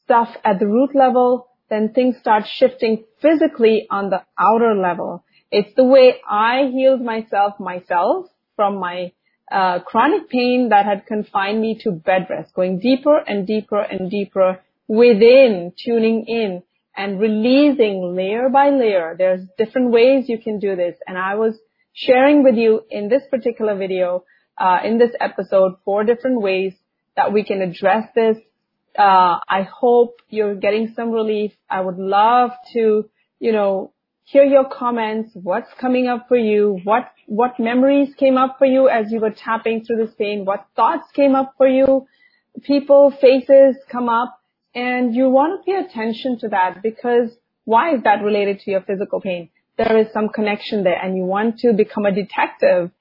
[0.04, 5.24] stuff at the root level, then things start shifting physically on the outer level.
[5.52, 9.12] It's the way I healed myself myself from my
[9.52, 14.10] uh, chronic pain that had confined me to bed rest, going deeper and deeper and
[14.10, 16.64] deeper within, tuning in
[16.96, 19.16] and releasing layer by layer.
[19.18, 20.96] There's different ways you can do this.
[21.08, 21.56] And I was
[21.94, 24.24] sharing with you in this particular video,
[24.58, 26.74] uh, in this episode, four different ways
[27.16, 28.38] that we can address this.
[28.98, 31.52] Uh, I hope you're getting some relief.
[31.70, 33.92] I would love to, you know,
[34.24, 35.32] hear your comments.
[35.34, 36.80] What's coming up for you?
[36.84, 40.46] What, what memories came up for you as you were tapping through this pain?
[40.46, 42.08] What thoughts came up for you?
[42.64, 44.40] People, faces come up
[44.76, 47.32] and you want to pay attention to that because
[47.64, 49.50] why is that related to your physical pain?
[49.78, 52.92] there is some connection there and you want to become a detective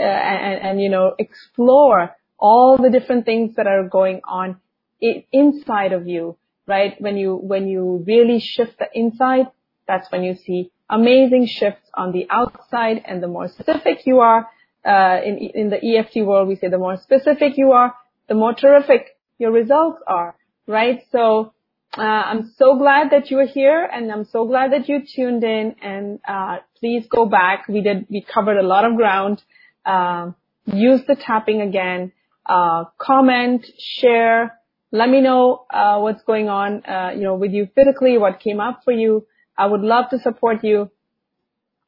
[0.00, 4.56] uh, and, and, you know, explore all the different things that are going on
[5.02, 6.98] I- inside of you, right?
[7.00, 9.48] When you, when you really shift the inside,
[9.86, 14.48] that's when you see amazing shifts on the outside and the more specific you are,
[14.84, 17.94] uh, in, in the EFT world, we say the more specific you are,
[18.28, 20.34] the more terrific your results are,
[20.66, 21.00] right?
[21.10, 21.52] So,
[21.96, 25.44] uh, I'm so glad that you are here and I'm so glad that you tuned
[25.44, 27.68] in and, uh, please go back.
[27.68, 29.42] We did, we covered a lot of ground.
[29.84, 30.30] Uh,
[30.64, 32.12] use the tapping again,
[32.46, 34.58] uh, comment, share,
[34.90, 38.60] let me know, uh, what's going on, uh, you know, with you physically, what came
[38.60, 39.26] up for you.
[39.56, 40.90] I would love to support you.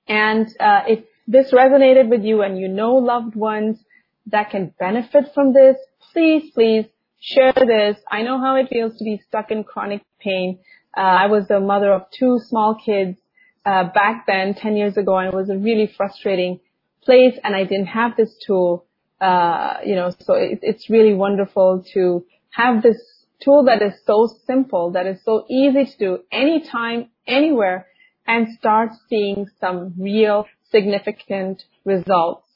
[0.07, 3.79] And, uh, if this resonated with you and you know loved ones
[4.27, 5.77] that can benefit from this,
[6.13, 6.87] please, please
[7.25, 7.97] share this.
[8.11, 10.59] I know how it feels to be stuck in chronic pain.
[10.97, 13.17] Uh, I was the mother of two small kids
[13.65, 16.61] uh, back then, 10 years ago, and it was a really frustrating
[17.03, 18.85] place, and I didn't have this tool.
[19.21, 22.99] Uh, you know, so it, it's really wonderful to have this
[23.43, 27.87] tool that is so simple, that is so easy to do anytime, anywhere,
[28.27, 32.47] and start seeing some real significant results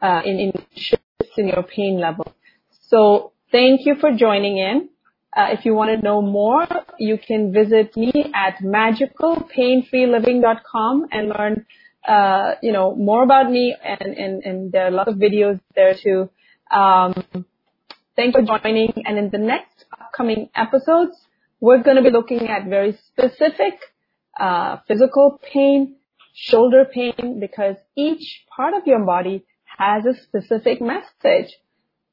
[0.00, 1.04] uh, in, in shifts
[1.36, 2.32] in your pain level.
[2.88, 4.88] So Thank you for joining in.
[5.32, 6.66] Uh, if you want to know more,
[6.98, 11.64] you can visit me at magicalpainfreeliving.com and learn,
[12.04, 15.60] uh, you know, more about me and, and, and there are a lot of videos
[15.76, 16.28] there too.
[16.72, 17.14] Um,
[18.16, 18.92] thanks for joining.
[19.06, 21.16] And in the next upcoming episodes,
[21.60, 23.74] we're going to be looking at very specific,
[24.36, 25.94] uh, physical pain,
[26.34, 29.44] shoulder pain, because each part of your body
[29.78, 31.54] has a specific message.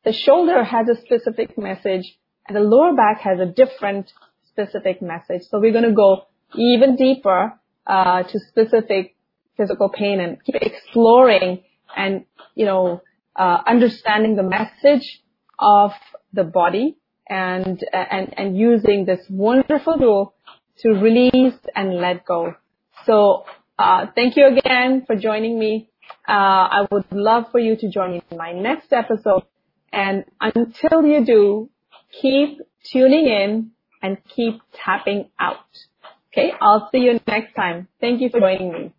[0.03, 4.11] The shoulder has a specific message and the lower back has a different
[4.47, 5.43] specific message.
[5.49, 6.23] So we're going to go
[6.55, 7.53] even deeper
[7.85, 9.15] uh, to specific
[9.57, 11.63] physical pain and keep exploring
[11.95, 12.25] and,
[12.55, 13.01] you know,
[13.35, 15.21] uh, understanding the message
[15.59, 15.91] of
[16.33, 16.97] the body
[17.29, 20.33] and, and, and using this wonderful tool
[20.79, 22.55] to release and let go.
[23.05, 23.45] So,
[23.77, 25.89] uh, thank you again for joining me.
[26.27, 29.43] Uh, I would love for you to join me in my next episode
[29.91, 31.69] and until you do,
[32.21, 32.59] keep
[32.91, 33.71] tuning in
[34.01, 35.65] and keep tapping out.
[36.33, 37.87] Okay, I'll see you next time.
[37.99, 38.93] Thank you for joining me.